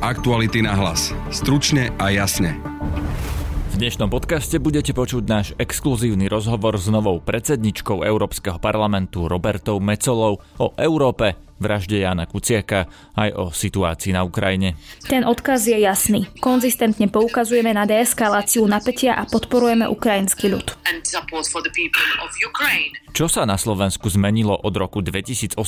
Aktuality 0.00 0.64
na 0.64 0.72
hlas. 0.72 1.12
Stručne 1.28 1.92
a 2.00 2.08
jasne. 2.08 2.56
V 3.68 3.74
dnešnom 3.76 4.08
podcaste 4.08 4.56
budete 4.56 4.96
počuť 4.96 5.22
náš 5.28 5.52
exkluzívny 5.60 6.24
rozhovor 6.24 6.80
s 6.80 6.88
novou 6.88 7.20
predsedničkou 7.20 8.00
Európskeho 8.08 8.56
parlamentu 8.56 9.28
Robertou 9.28 9.76
Mecolou 9.76 10.40
o 10.56 10.72
Európe, 10.80 11.36
vražde 11.60 12.00
Jana 12.00 12.24
Kuciaka 12.24 12.88
aj 13.14 13.30
o 13.36 13.44
situácii 13.52 14.16
na 14.16 14.24
Ukrajine. 14.24 14.74
Ten 15.06 15.28
odkaz 15.28 15.68
je 15.68 15.76
jasný. 15.76 16.26
Konzistentne 16.40 17.06
poukazujeme 17.06 17.70
na 17.76 17.84
deeskaláciu 17.84 18.64
napätia 18.64 19.14
a 19.14 19.28
podporujeme 19.28 19.84
ukrajinský 19.86 20.48
ľud. 20.48 20.72
Čo 23.10 23.26
sa 23.26 23.42
na 23.44 23.60
Slovensku 23.60 24.08
zmenilo 24.08 24.56
od 24.56 24.74
roku 24.74 25.04
2018? 25.04 25.60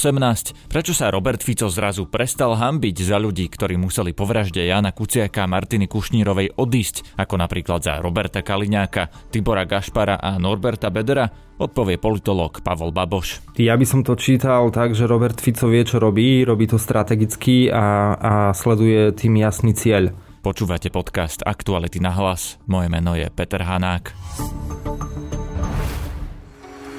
Prečo 0.72 0.92
sa 0.96 1.12
Robert 1.12 1.44
Fico 1.44 1.68
zrazu 1.68 2.08
prestal 2.08 2.56
hambiť 2.56 2.96
za 3.04 3.20
ľudí, 3.20 3.50
ktorí 3.52 3.76
museli 3.76 4.16
po 4.16 4.24
vražde 4.24 4.64
Jana 4.64 4.96
Kuciaka 4.96 5.44
a 5.44 5.50
Martiny 5.50 5.90
Kušnírovej 5.90 6.56
odísť, 6.56 7.18
ako 7.20 7.34
napríklad 7.36 7.84
za 7.84 8.00
Roberta 8.00 8.40
Kaliňáka, 8.40 9.28
Tibora 9.28 9.68
Gašpara 9.68 10.16
a 10.16 10.40
Norberta 10.40 10.88
Bedera? 10.88 11.28
Odpovie 11.62 12.00
politológ 12.00 12.64
Pavol 12.64 12.90
Baboš. 12.90 13.54
Ja 13.60 13.78
by 13.78 13.86
som 13.86 14.00
to 14.02 14.18
čítal 14.18 14.72
tak, 14.74 14.96
že 14.98 15.06
Robert 15.06 15.38
Fico 15.38 15.70
vie, 15.70 15.81
čo 15.84 16.02
robí, 16.02 16.42
robí 16.42 16.66
to 16.66 16.80
strategicky 16.80 17.70
a, 17.70 18.14
a 18.16 18.32
sleduje 18.56 19.14
tým 19.14 19.38
jasný 19.38 19.76
cieľ. 19.76 20.14
Počúvate 20.42 20.90
podcast 20.90 21.46
Aktuality 21.46 22.02
na 22.02 22.10
hlas. 22.10 22.58
Moje 22.66 22.90
meno 22.90 23.14
je 23.14 23.30
Peter 23.30 23.62
Hanák. 23.62 24.10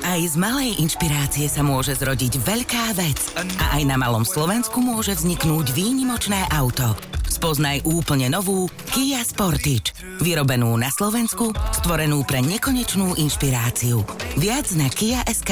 Aj 0.03 0.19
z 0.19 0.35
malej 0.35 0.77
inšpirácie 0.83 1.47
sa 1.47 1.63
môže 1.63 1.95
zrodiť 1.95 2.39
veľká 2.39 2.95
vec. 2.95 3.19
A 3.59 3.79
aj 3.79 3.83
na 3.87 3.95
malom 3.95 4.27
Slovensku 4.27 4.83
môže 4.83 5.15
vzniknúť 5.15 5.71
výnimočné 5.71 6.43
auto. 6.51 6.95
Spoznaj 7.27 7.83
úplne 7.83 8.31
novú 8.31 8.69
Kia 8.93 9.19
Sportage. 9.23 9.91
Vyrobenú 10.23 10.75
na 10.79 10.87
Slovensku, 10.87 11.51
stvorenú 11.75 12.23
pre 12.23 12.39
nekonečnú 12.39 13.19
inšpiráciu. 13.19 14.05
Viac 14.39 14.71
na 14.79 14.87
Kia.sk. 14.87 15.51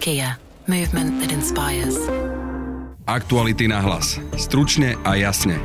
Kia. 0.00 0.36
Movement 0.66 1.20
that 1.20 1.32
inspires. 1.32 1.96
Aktuality 3.04 3.68
na 3.68 3.84
hlas. 3.84 4.16
Stručne 4.32 4.96
a 5.04 5.12
jasne. 5.20 5.60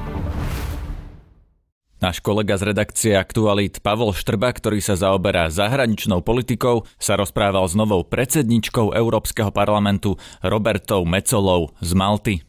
Náš 2.04 2.20
kolega 2.20 2.60
z 2.60 2.68
redakcie 2.68 3.16
Aktualit 3.16 3.80
Pavol 3.80 4.12
Štrba, 4.12 4.52
ktorý 4.52 4.84
sa 4.84 5.00
zaoberá 5.00 5.48
zahraničnou 5.48 6.20
politikou, 6.20 6.84
sa 7.00 7.16
rozprával 7.16 7.64
s 7.64 7.80
novou 7.80 8.04
predsedničkou 8.04 8.92
Európskeho 8.92 9.56
parlamentu 9.56 10.20
Robertou 10.44 11.08
Mecolou 11.08 11.72
z 11.80 11.92
Malty. 11.96 12.49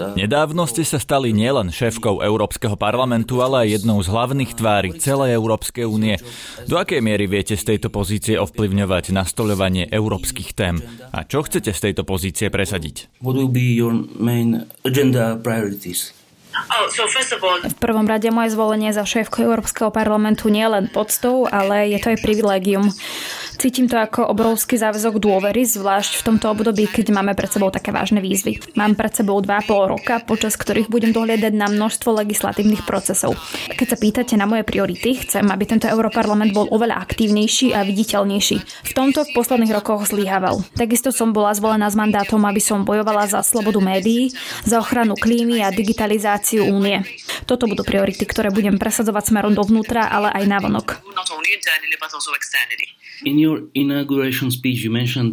Uh... 0.00 0.16
Nedávno 0.16 0.64
ste 0.64 0.82
sa 0.82 0.96
stali 0.96 1.36
nielen 1.36 1.68
šéfkou 1.68 2.24
Európskeho 2.24 2.74
parlamentu, 2.74 3.44
ale 3.44 3.68
aj 3.68 3.82
jednou 3.82 4.00
z 4.00 4.08
hlavných 4.08 4.52
tvári 4.56 4.90
celej 4.96 5.36
Európskej 5.36 5.84
únie. 5.84 6.16
Do 6.64 6.80
akej 6.80 7.04
miery 7.04 7.28
viete 7.28 7.52
z 7.52 7.76
tejto 7.76 7.92
pozície 7.92 8.40
ovplyvňovať 8.40 9.12
nastoľovanie 9.12 9.92
európskych 9.92 10.56
tém? 10.56 10.80
A 11.12 11.28
čo 11.28 11.44
chcete 11.44 11.76
z 11.76 11.80
tejto 11.92 12.08
pozície 12.08 12.48
presadiť? 12.48 13.20
What 13.20 13.36
will 13.36 13.52
be 13.52 13.76
your 13.76 13.92
main 14.16 14.64
agenda 14.80 15.36
priorities? 15.36 16.15
Oh, 16.56 16.88
v 17.68 17.76
prvom 17.76 18.08
rade 18.08 18.28
moje 18.32 18.56
zvolenie 18.56 18.90
za 18.90 19.04
šéfku 19.04 19.44
Európskeho 19.44 19.92
parlamentu 19.92 20.48
nie 20.48 20.64
je 20.64 20.72
len 20.72 20.86
podstou, 20.88 21.44
ale 21.44 21.92
je 21.92 21.98
to 22.00 22.16
aj 22.16 22.24
privilégium. 22.24 22.88
Cítim 23.56 23.88
to 23.88 23.96
ako 23.96 24.28
obrovský 24.28 24.76
záväzok 24.76 25.16
dôvery, 25.16 25.64
zvlášť 25.64 26.20
v 26.20 26.24
tomto 26.28 26.52
období, 26.52 26.92
keď 26.92 27.08
máme 27.08 27.32
pred 27.32 27.48
sebou 27.48 27.72
také 27.72 27.88
vážne 27.88 28.20
výzvy. 28.20 28.76
Mám 28.76 29.00
pred 29.00 29.16
sebou 29.16 29.40
2,5 29.40 29.92
roka, 29.96 30.14
počas 30.20 30.60
ktorých 30.60 30.92
budem 30.92 31.16
dohliadať 31.16 31.56
na 31.56 31.68
množstvo 31.72 32.20
legislatívnych 32.20 32.84
procesov. 32.84 33.32
Keď 33.72 33.86
sa 33.88 33.96
pýtate 33.96 34.34
na 34.36 34.44
moje 34.44 34.60
priority, 34.68 35.24
chcem, 35.24 35.48
aby 35.48 35.64
tento 35.64 35.88
Európarlament 35.88 36.52
bol 36.52 36.68
oveľa 36.68 37.00
aktívnejší 37.00 37.72
a 37.72 37.80
viditeľnejší. 37.80 38.56
V 38.84 38.92
tomto 38.92 39.24
v 39.24 39.32
posledných 39.32 39.72
rokoch 39.72 40.04
zlyhával. 40.04 40.60
Takisto 40.76 41.08
som 41.08 41.32
bola 41.32 41.56
zvolená 41.56 41.88
s 41.88 41.96
mandátom, 41.96 42.44
aby 42.44 42.60
som 42.60 42.84
bojovala 42.84 43.24
za 43.24 43.40
slobodu 43.40 43.80
médií, 43.80 44.36
za 44.68 44.84
ochranu 44.84 45.16
klímy 45.16 45.64
a 45.64 45.72
digitalizáciu 45.72 46.45
únie. 46.54 47.02
Toto 47.50 47.66
budú 47.66 47.82
priority, 47.82 48.22
ktoré 48.22 48.54
budem 48.54 48.78
presadzovať 48.78 49.34
smerom 49.34 49.58
dovnútra, 49.58 50.06
ale 50.06 50.30
aj 50.30 50.44
navonok. 50.46 50.86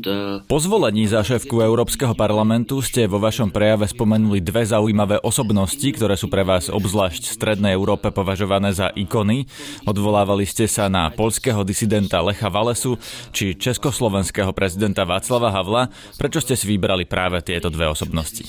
Uh... 0.07 0.39
Po 0.47 0.55
zvolení 0.55 1.03
za 1.03 1.19
šéfku 1.19 1.59
Európskeho 1.59 2.15
parlamentu 2.15 2.79
ste 2.79 3.11
vo 3.11 3.19
vašom 3.19 3.51
prejave 3.51 3.91
spomenuli 3.91 4.39
dve 4.39 4.63
zaujímavé 4.63 5.19
osobnosti, 5.19 5.83
ktoré 5.83 6.15
sú 6.15 6.31
pre 6.31 6.47
vás 6.47 6.71
obzvlášť 6.71 7.27
v 7.27 7.35
Strednej 7.35 7.75
Európe 7.75 8.07
považované 8.15 8.71
za 8.71 8.87
ikony. 8.95 9.51
Odvolávali 9.83 10.47
ste 10.47 10.63
sa 10.63 10.87
na 10.87 11.11
polského 11.11 11.67
disidenta 11.67 12.23
Lecha 12.23 12.47
Valesu 12.47 12.95
či 13.35 13.51
československého 13.51 14.55
prezidenta 14.55 15.03
Václava 15.03 15.51
Havla. 15.51 15.91
Prečo 16.15 16.39
ste 16.39 16.55
si 16.55 16.71
vybrali 16.71 17.03
práve 17.03 17.43
tieto 17.43 17.67
dve 17.67 17.91
osobnosti? 17.91 18.47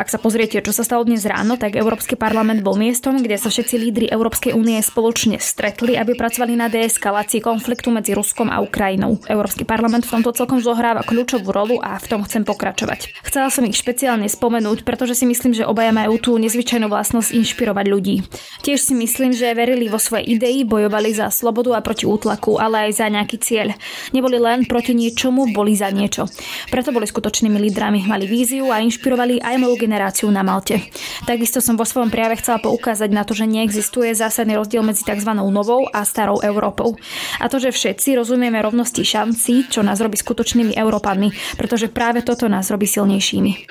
Ak 0.00 0.08
sa 0.08 0.16
pozriete, 0.16 0.64
čo 0.64 0.72
sa 0.72 0.82
stalo 0.82 1.04
dnes 1.04 1.28
ráno, 1.28 1.60
tak 1.60 1.76
Európsky 1.76 2.16
parlament 2.16 2.64
bol 2.64 2.80
miestom, 2.80 3.20
kde 3.20 3.36
sa 3.36 3.52
všetci 3.52 3.76
lídry 3.76 4.06
Európskej 4.08 4.56
únie 4.56 4.80
spoločne 4.80 5.36
stretli, 5.36 5.94
aby 5.94 6.16
pracovali 6.16 6.56
na 6.56 6.72
deeskalácii 6.72 7.44
konfliktu 7.44 7.92
medzi 7.92 8.16
Ruskom 8.16 8.48
a 8.48 8.64
Ukrajinou. 8.64 9.20
Európsky 9.28 9.68
parlament 9.68 10.08
v 10.08 10.18
tomto 10.18 10.32
celkom 10.32 10.64
zohráva 10.64 11.04
kľúčovú 11.04 11.52
rolu 11.52 11.76
a 11.84 12.00
v 12.00 12.06
tom 12.08 12.24
chcem 12.24 12.48
pokračovať. 12.48 13.20
Chcela 13.28 13.52
som 13.52 13.68
ich 13.68 13.76
špeciálne 13.76 14.24
spomenúť, 14.24 14.88
pretože 14.88 15.12
si 15.20 15.28
myslím, 15.28 15.52
že 15.52 15.68
obaja 15.68 15.92
majú 15.92 16.16
tú 16.16 16.32
nezvyčajnú 16.40 16.88
vlastnosť 16.88 17.36
inšpirovať 17.36 17.86
ľudí. 17.92 18.24
Tiež 18.64 18.80
si 18.80 18.96
myslím, 18.96 19.36
že 19.36 19.52
verili 19.52 19.92
vo 19.92 20.00
svoje 20.00 20.32
idei, 20.32 20.64
bojovali 20.64 21.12
za 21.12 21.28
slobodu 21.28 21.76
a 21.76 21.84
proti 21.84 22.08
útlaku, 22.08 22.56
ale 22.56 22.88
aj 22.88 23.04
za 23.04 23.06
nejaký 23.12 23.36
cieľ. 23.36 23.76
Neboli 24.16 24.40
len 24.40 24.64
proti 24.64 24.96
niečomu, 24.96 25.52
boli 25.52 25.76
za 25.76 25.92
niečo. 25.92 26.24
Preto 26.72 26.90
boli 26.90 27.04
skutočnými 27.04 27.58
lídrami, 27.68 28.08
mali 28.08 28.24
víziu 28.24 28.45
víziu 28.46 28.70
a 28.70 28.78
inšpirovali 28.78 29.42
aj 29.42 29.58
moju 29.58 29.74
generáciu 29.74 30.30
na 30.30 30.46
Malte. 30.46 30.78
Takisto 31.26 31.58
som 31.58 31.74
vo 31.74 31.82
svojom 31.82 32.14
prejave 32.14 32.38
chcela 32.38 32.62
poukázať 32.62 33.10
na 33.10 33.26
to, 33.26 33.34
že 33.34 33.42
neexistuje 33.42 34.14
zásadný 34.14 34.54
rozdiel 34.54 34.86
medzi 34.86 35.02
tzv. 35.02 35.34
novou 35.34 35.90
a 35.90 36.06
starou 36.06 36.38
Európou. 36.46 36.94
A 37.42 37.50
to, 37.50 37.58
že 37.58 37.74
všetci 37.74 38.14
rozumieme 38.14 38.62
rovnosti 38.62 39.02
šanci, 39.02 39.66
čo 39.66 39.82
nás 39.82 39.98
robí 39.98 40.14
skutočnými 40.14 40.78
Európanmi, 40.78 41.58
pretože 41.58 41.90
práve 41.90 42.22
toto 42.22 42.46
nás 42.46 42.70
robí 42.70 42.86
silnejšími. 42.86 43.66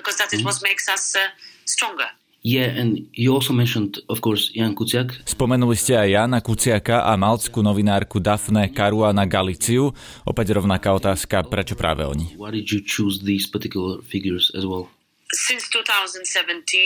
Yeah, 2.45 2.77
and 2.77 3.09
you 3.09 3.33
also 3.33 3.57
mentioned, 3.57 3.97
of 4.05 4.21
course, 4.21 4.53
Jan 4.53 4.77
Kuciak. 4.77 5.25
Spomenuli 5.25 5.73
ste 5.73 5.97
aj 5.97 6.09
Jana 6.13 6.45
Kuciaka 6.45 7.01
a 7.09 7.17
malckú 7.17 7.65
novinárku 7.65 8.21
Dafne 8.21 8.69
Caruana 8.69 9.25
Galiciu. 9.25 9.89
Opäť 10.29 10.53
rovnaká 10.53 10.93
otázka, 10.93 11.41
prečo 11.41 11.73
práve 11.73 12.05
oni? 12.05 12.37
Why 12.37 12.53
did 12.53 12.69
you 12.69 12.85
choose 12.85 13.25
these 13.25 13.49
particular 13.49 13.97
figures 14.05 14.53
as 14.53 14.61
well? 14.61 14.93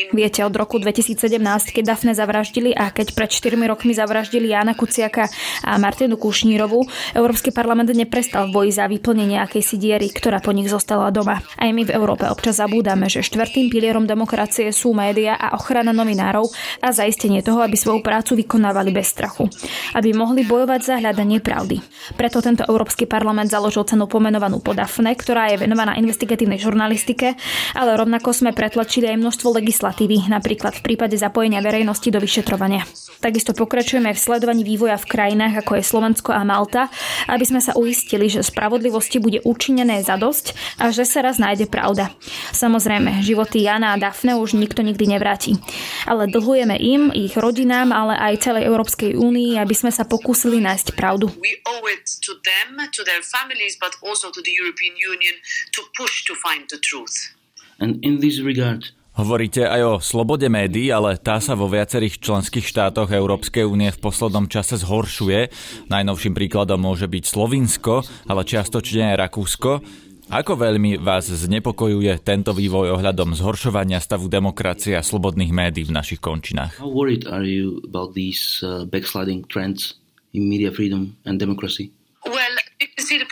Viete, 0.10 0.42
od 0.42 0.56
roku 0.58 0.82
2017, 0.82 1.38
keď 1.70 1.84
Dafne 1.94 2.18
zavraždili 2.18 2.74
a 2.74 2.90
keď 2.90 3.14
pred 3.14 3.30
4 3.30 3.54
rokmi 3.70 3.94
zavraždili 3.94 4.50
Jana 4.50 4.74
Kuciaka 4.74 5.30
a 5.62 5.78
Martinu 5.78 6.18
Kušnírovu, 6.18 6.90
Európsky 7.14 7.54
parlament 7.54 7.94
neprestal 7.94 8.50
v 8.50 8.54
boji 8.58 8.72
za 8.74 8.90
vyplnenie 8.90 9.38
akejsi 9.38 9.78
diery, 9.78 10.10
ktorá 10.10 10.42
po 10.42 10.50
nich 10.50 10.66
zostala 10.66 11.14
doma. 11.14 11.46
Aj 11.62 11.70
my 11.70 11.86
v 11.86 11.94
Európe 11.94 12.26
občas 12.26 12.58
zabúdame, 12.58 13.06
že 13.06 13.22
štvrtým 13.22 13.70
pilierom 13.70 14.10
demokracie 14.10 14.74
sú 14.74 14.98
média 14.98 15.38
a 15.38 15.54
ochrana 15.54 15.94
novinárov 15.94 16.50
a 16.82 16.90
zaistenie 16.90 17.46
toho, 17.46 17.62
aby 17.62 17.78
svoju 17.78 18.02
prácu 18.02 18.34
vykonávali 18.34 18.90
bez 18.90 19.14
strachu. 19.14 19.46
Aby 19.94 20.18
mohli 20.18 20.42
bojovať 20.42 20.82
za 20.82 20.96
hľadanie 20.98 21.38
pravdy. 21.38 21.78
Preto 22.18 22.42
tento 22.42 22.66
Európsky 22.66 23.06
parlament 23.06 23.54
založil 23.54 23.86
cenu 23.86 24.10
pomenovanú 24.10 24.58
po 24.58 24.74
Dafne, 24.74 25.14
ktorá 25.14 25.54
je 25.54 25.62
venovaná 25.62 25.94
investigatívnej 26.02 26.58
žurnalistike, 26.58 27.38
ale 27.78 27.94
rovnako 27.94 28.39
sme 28.40 28.56
pretlačili 28.56 29.12
aj 29.12 29.20
množstvo 29.20 29.52
legislatívy, 29.60 30.32
napríklad 30.32 30.80
v 30.80 30.86
prípade 30.88 31.20
zapojenia 31.20 31.60
verejnosti 31.60 32.08
do 32.08 32.24
vyšetrovania. 32.24 32.88
Takisto 33.20 33.52
pokračujeme 33.52 34.16
v 34.16 34.20
sledovaní 34.20 34.64
vývoja 34.64 34.96
v 34.96 35.10
krajinách 35.12 35.68
ako 35.68 35.76
je 35.76 35.84
Slovensko 35.84 36.32
a 36.32 36.48
Malta, 36.48 36.88
aby 37.28 37.44
sme 37.44 37.60
sa 37.60 37.76
uistili, 37.76 38.32
že 38.32 38.40
spravodlivosti 38.40 39.20
bude 39.20 39.44
učinené 39.44 40.00
za 40.00 40.16
dosť 40.16 40.56
a 40.80 40.88
že 40.96 41.04
sa 41.04 41.20
raz 41.20 41.36
nájde 41.36 41.68
pravda. 41.68 42.16
Samozrejme, 42.56 43.20
životy 43.20 43.68
Jana 43.68 43.94
a 43.94 44.00
Dafne 44.00 44.40
už 44.40 44.56
nikto 44.56 44.80
nikdy 44.80 45.20
nevráti. 45.20 45.60
Ale 46.08 46.32
dlhujeme 46.32 46.80
im, 46.80 47.12
ich 47.12 47.36
rodinám, 47.36 47.92
ale 47.92 48.16
aj 48.16 48.48
celej 48.48 48.72
Európskej 48.72 49.20
únii, 49.20 49.60
aby 49.60 49.76
sme 49.76 49.92
sa 49.92 50.08
pokúsili 50.08 50.64
nájsť 50.64 50.96
pravdu. 50.96 51.28
To 51.30 53.04
families, 53.22 53.76
but 53.80 53.94
also 54.06 54.32
to 54.32 54.42
the 54.42 54.52
European 54.52 54.96
Union 54.96 55.36
to 55.72 55.82
push 55.96 56.26
to 56.26 56.36
find 56.36 56.70
the 56.70 56.78
truth. 56.78 57.39
And 57.80 57.98
in 58.04 58.20
this 58.20 58.44
regard, 58.44 58.92
Hovoríte 59.20 59.68
aj 59.68 59.82
o 59.84 59.94
slobode 60.00 60.48
médií, 60.48 60.96
ale 60.96 61.20
tá 61.20 61.44
sa 61.44 61.52
vo 61.52 61.68
viacerých 61.68 62.24
členských 62.24 62.64
štátoch 62.64 63.12
Európskej 63.12 63.68
únie 63.68 63.92
v 63.92 64.00
poslednom 64.00 64.48
čase 64.48 64.80
zhoršuje. 64.80 65.52
Najnovším 65.92 66.32
príkladom 66.32 66.80
môže 66.80 67.04
byť 67.04 67.28
Slovinsko, 67.28 68.08
ale 68.32 68.48
čiastočne 68.48 69.12
aj 69.12 69.28
Rakúsko. 69.28 69.84
Ako 70.32 70.56
veľmi 70.56 71.04
vás 71.04 71.28
znepokojuje 71.28 72.16
tento 72.24 72.56
vývoj 72.56 72.96
ohľadom 72.96 73.36
zhoršovania 73.36 74.00
stavu 74.00 74.32
demokracie 74.32 74.96
a 74.96 75.04
slobodných 75.04 75.52
médií 75.52 75.84
v 75.84 76.00
našich 76.00 76.24
končinách? 76.24 76.80
How 76.80 76.88
worried 76.88 77.28
are 77.28 77.44
you 77.44 77.84
about 77.84 78.16
these 78.16 78.64
backsliding 78.88 79.44
trends 79.52 80.00
in 80.32 80.48
media 80.48 80.72
freedom 80.72 81.20
and 81.28 81.44
democracy? 81.44 81.92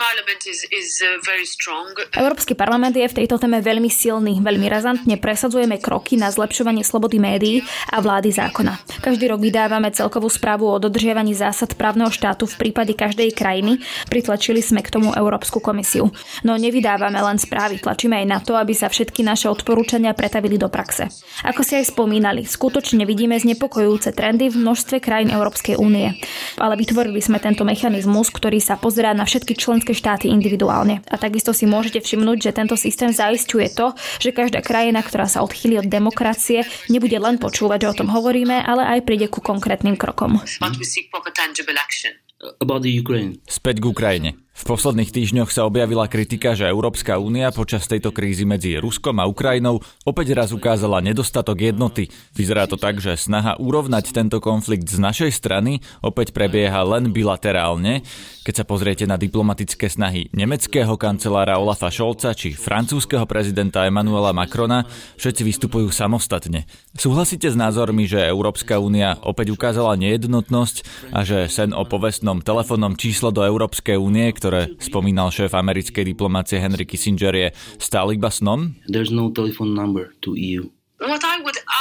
Well, 0.07 0.23
Európsky 2.15 2.55
parlament 2.55 2.95
je 2.95 3.11
v 3.11 3.17
tejto 3.23 3.35
téme 3.43 3.59
veľmi 3.59 3.91
silný. 3.91 4.39
Veľmi 4.39 4.71
razantne 4.71 5.19
presadzujeme 5.19 5.83
kroky 5.83 6.15
na 6.15 6.31
zlepšovanie 6.31 6.79
slobody 6.87 7.19
médií 7.19 7.59
a 7.91 7.99
vlády 7.99 8.31
zákona. 8.31 9.03
Každý 9.03 9.27
rok 9.27 9.43
vydávame 9.43 9.91
celkovú 9.91 10.31
správu 10.31 10.71
o 10.71 10.79
dodržiavaní 10.79 11.35
zásad 11.35 11.75
právneho 11.75 12.07
štátu 12.07 12.47
v 12.47 12.55
prípade 12.55 12.95
každej 12.95 13.35
krajiny. 13.35 13.83
Pritlačili 14.07 14.63
sme 14.63 14.79
k 14.79 14.95
tomu 14.95 15.11
Európsku 15.11 15.59
komisiu. 15.59 16.07
No 16.47 16.55
nevydávame 16.55 17.19
len 17.19 17.35
správy, 17.35 17.83
tlačíme 17.83 18.15
aj 18.23 18.27
na 18.31 18.39
to, 18.39 18.55
aby 18.55 18.71
sa 18.71 18.87
všetky 18.87 19.27
naše 19.27 19.51
odporúčania 19.51 20.15
pretavili 20.15 20.55
do 20.55 20.71
praxe. 20.71 21.11
Ako 21.43 21.67
si 21.67 21.75
aj 21.75 21.91
spomínali, 21.91 22.47
skutočne 22.47 23.03
vidíme 23.03 23.35
znepokojujúce 23.35 24.15
trendy 24.15 24.47
v 24.47 24.55
množstve 24.55 25.03
krajín 25.03 25.35
Európskej 25.35 25.75
únie. 25.75 26.15
Ale 26.55 26.79
vytvorili 26.79 27.19
sme 27.19 27.43
tento 27.43 27.67
mechanizmus, 27.67 28.31
ktorý 28.31 28.63
sa 28.63 28.79
pozerá 28.79 29.11
na 29.11 29.27
všetky 29.27 29.51
členské 29.59 29.96
štáty 29.97 30.29
individuálne. 30.29 31.01
A 31.09 31.17
takisto 31.17 31.51
si 31.57 31.65
môžete 31.65 32.05
všimnúť, 32.05 32.37
že 32.37 32.51
tento 32.53 32.77
systém 32.77 33.09
zaistuje 33.09 33.73
to, 33.73 33.97
že 34.21 34.29
každá 34.29 34.61
krajina, 34.61 35.01
ktorá 35.01 35.25
sa 35.25 35.41
odchýli 35.41 35.81
od 35.81 35.89
demokracie, 35.89 36.61
nebude 36.93 37.17
len 37.17 37.41
počúvať, 37.41 37.83
že 37.83 37.91
o 37.91 37.97
tom 38.05 38.09
hovoríme, 38.13 38.61
ale 38.61 38.85
aj 38.97 38.99
príde 39.09 39.25
ku 39.27 39.41
konkrétnym 39.41 39.97
krokom. 39.97 40.37
Späť 43.49 43.75
k 43.81 43.85
Ukrajine. 43.89 44.29
V 44.57 44.65
posledných 44.65 45.13
týždňoch 45.13 45.53
sa 45.53 45.69
objavila 45.69 46.09
kritika, 46.09 46.57
že 46.57 46.65
Európska 46.65 47.21
únia 47.21 47.53
počas 47.53 47.85
tejto 47.85 48.09
krízy 48.09 48.41
medzi 48.41 48.81
Ruskom 48.81 49.21
a 49.21 49.29
Ukrajinou 49.29 49.85
opäť 50.01 50.33
raz 50.33 50.49
ukázala 50.49 50.97
nedostatok 50.97 51.61
jednoty. 51.61 52.09
Vyzerá 52.33 52.65
to 52.65 52.73
tak, 52.73 52.97
že 52.97 53.21
snaha 53.21 53.53
urovnať 53.61 54.09
tento 54.09 54.41
konflikt 54.41 54.89
z 54.89 54.97
našej 54.97 55.29
strany 55.29 55.85
opäť 56.01 56.33
prebieha 56.33 56.81
len 56.89 57.13
bilaterálne. 57.13 58.01
Keď 58.41 58.63
sa 58.63 58.65
pozriete 58.65 59.05
na 59.05 59.19
diplomatické 59.19 59.93
snahy 59.93 60.33
nemeckého 60.33 60.97
kancelára 60.97 61.61
Olafa 61.61 61.93
Scholza 61.93 62.33
či 62.33 62.57
francúzského 62.57 63.29
prezidenta 63.29 63.85
Emmanuela 63.85 64.33
Macrona, 64.33 64.89
všetci 65.21 65.45
vystupujú 65.45 65.93
samostatne. 65.93 66.65
Súhlasíte 66.97 67.45
s 67.45 67.59
názormi, 67.59 68.09
že 68.09 68.25
Európska 68.25 68.81
únia 68.81 69.21
opäť 69.21 69.53
ukázala 69.53 69.93
nejednotnosť 69.99 70.75
a 71.13 71.21
že 71.21 71.45
sen 71.45 71.77
o 71.77 71.85
povestnom 71.85 72.41
telefónnom 72.41 72.97
číslo 72.97 73.29
do 73.29 73.45
Európskej 73.45 73.99
únie, 73.99 74.33
ktoré 74.47 74.79
spomínal 74.79 75.27
šéf 75.27 75.51
americkej 75.51 76.07
diplomácie 76.07 76.55
Henry 76.55 76.87
Kissinger, 76.87 77.35
je 77.35 77.51
stále 77.83 78.15
iba 78.15 78.31
snom? 78.31 78.79
There's 78.87 79.11
no 79.11 79.27
telephone 79.27 79.75
number 79.75 80.15
to 80.23 80.39
EU. 80.39 80.71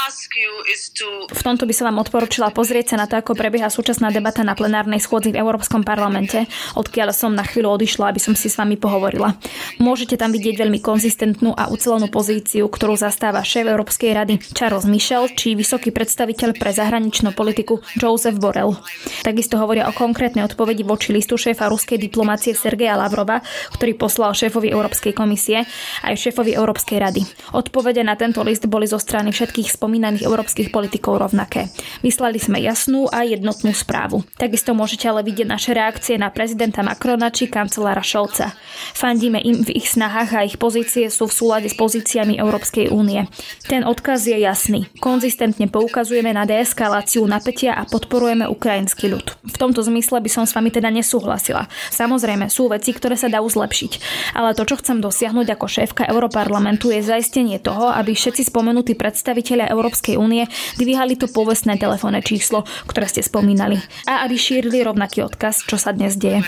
V 0.07 1.43
tomto 1.43 1.67
by 1.67 1.75
som 1.75 1.91
vám 1.91 1.99
odporúčila 2.07 2.55
pozrieť 2.55 2.95
sa 2.95 2.97
na 3.03 3.11
to, 3.11 3.19
ako 3.19 3.35
prebieha 3.35 3.67
súčasná 3.67 4.15
debata 4.15 4.47
na 4.47 4.55
plenárnej 4.55 5.03
schôdzi 5.03 5.35
v 5.35 5.43
Európskom 5.43 5.83
parlamente, 5.83 6.47
odkiaľ 6.79 7.11
som 7.11 7.35
na 7.35 7.43
chvíľu 7.43 7.75
odišla, 7.75 8.15
aby 8.15 8.23
som 8.23 8.39
si 8.39 8.47
s 8.47 8.55
vami 8.55 8.79
pohovorila. 8.79 9.35
Môžete 9.83 10.15
tam 10.15 10.31
vidieť 10.31 10.63
veľmi 10.63 10.79
konzistentnú 10.79 11.59
a 11.59 11.67
ucelenú 11.75 12.07
pozíciu, 12.07 12.71
ktorú 12.71 12.95
zastáva 12.95 13.43
šéf 13.43 13.67
Európskej 13.67 14.15
rady 14.15 14.35
Charles 14.55 14.87
Michel 14.87 15.27
či 15.35 15.59
vysoký 15.59 15.91
predstaviteľ 15.91 16.55
pre 16.55 16.71
zahraničnú 16.71 17.35
politiku 17.35 17.83
Joseph 17.99 18.39
Borrell. 18.39 18.79
Takisto 19.27 19.59
hovoria 19.59 19.91
o 19.91 19.97
konkrétnej 19.97 20.47
odpovedi 20.47 20.87
voči 20.87 21.11
listu 21.11 21.35
šéfa 21.35 21.67
ruskej 21.67 21.99
diplomácie 21.99 22.55
Sergeja 22.55 22.95
Lavrova, 22.95 23.43
ktorý 23.75 23.99
poslal 23.99 24.39
šéfovi 24.39 24.71
Európskej 24.71 25.19
komisie 25.19 25.67
aj 26.07 26.15
šéfovi 26.15 26.55
Európskej 26.55 26.99
rady. 27.03 27.27
Odpovede 27.59 28.07
na 28.07 28.15
tento 28.15 28.47
list 28.47 28.71
boli 28.71 28.87
zo 28.87 29.03
strany 29.03 29.35
všetkých 29.35 29.75
spomínaných 29.75 29.96
európskych 30.03 30.75
politikov 30.75 31.23
rovnaké. 31.23 31.73
Vyslali 32.05 32.37
sme 32.37 32.61
jasnú 32.61 33.09
a 33.09 33.25
jednotnú 33.25 33.73
správu. 33.73 34.27
Takisto 34.37 34.75
môžete 34.75 35.07
ale 35.07 35.23
vidieť 35.23 35.49
naše 35.49 35.73
reakcie 35.73 36.19
na 36.19 36.29
prezidenta 36.29 36.83
Macrona 36.83 37.33
či 37.33 37.47
kancelára 37.47 38.03
Šolca. 38.03 38.53
Fandíme 38.93 39.41
im 39.41 39.63
v 39.63 39.79
ich 39.79 39.89
snahách 39.95 40.31
a 40.37 40.45
ich 40.45 40.61
pozície 40.61 41.09
sú 41.09 41.31
v 41.31 41.37
súlade 41.37 41.69
s 41.71 41.77
pozíciami 41.79 42.37
Európskej 42.37 42.91
únie. 42.91 43.31
Ten 43.71 43.87
odkaz 43.87 44.27
je 44.27 44.37
jasný. 44.37 44.91
Konzistentne 44.99 45.71
poukazujeme 45.71 46.35
na 46.35 46.45
deeskaláciu 46.45 47.25
napätia 47.25 47.79
a 47.79 47.87
podporujeme 47.87 48.51
ukrajinský 48.51 49.09
ľud. 49.09 49.27
V 49.47 49.57
tomto 49.57 49.81
zmysle 49.87 50.21
by 50.21 50.31
som 50.31 50.45
s 50.45 50.53
vami 50.53 50.75
teda 50.75 50.91
nesúhlasila. 50.91 51.71
Samozrejme, 51.95 52.51
sú 52.51 52.67
veci, 52.69 52.91
ktoré 52.93 53.15
sa 53.15 53.31
dajú 53.31 53.47
zlepšiť. 53.47 53.93
Ale 54.35 54.53
to, 54.53 54.67
čo 54.67 54.77
chcem 54.83 54.99
dosiahnuť 54.99 55.47
ako 55.55 55.67
šéfka 55.71 56.05
Europarlamentu, 56.11 56.91
je 56.91 57.07
zaistenie 57.07 57.63
toho, 57.63 57.89
aby 57.95 58.13
všetci 58.13 58.51
spomenutí 58.51 58.99
predstavitelia 58.99 59.71
Európskej 59.71 59.86
únie 60.19 60.51
dvíhali 60.81 61.15
to 61.15 61.31
povestné 61.31 61.79
telefónne 61.79 62.19
číslo, 62.25 62.67
ktoré 62.91 63.07
ste 63.07 63.23
spomínali. 63.23 63.79
A 64.11 64.27
aby 64.27 64.35
šírili 64.35 64.83
rovnaký 64.83 65.23
odkaz, 65.23 65.63
čo 65.63 65.79
sa 65.79 65.95
dnes 65.95 66.19
deje. 66.19 66.43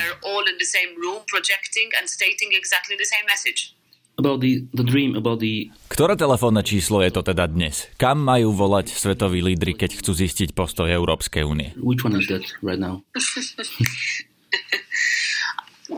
About 4.19 4.43
the, 4.43 4.67
the 4.75 4.83
dream, 4.83 5.15
about 5.15 5.39
the... 5.39 5.71
Ktoré 5.87 6.19
telefónne 6.19 6.67
číslo 6.67 7.07
je 7.07 7.15
to 7.15 7.23
teda 7.23 7.47
dnes? 7.47 7.87
Kam 7.95 8.19
majú 8.19 8.51
volať 8.51 8.91
svetoví 8.91 9.39
lídry, 9.39 9.79
keď 9.79 10.03
chcú 10.03 10.11
zistiť 10.11 10.59
postoj 10.59 10.91
Európskej 10.91 11.47
únie? 11.47 11.71
Uh, 15.89 15.97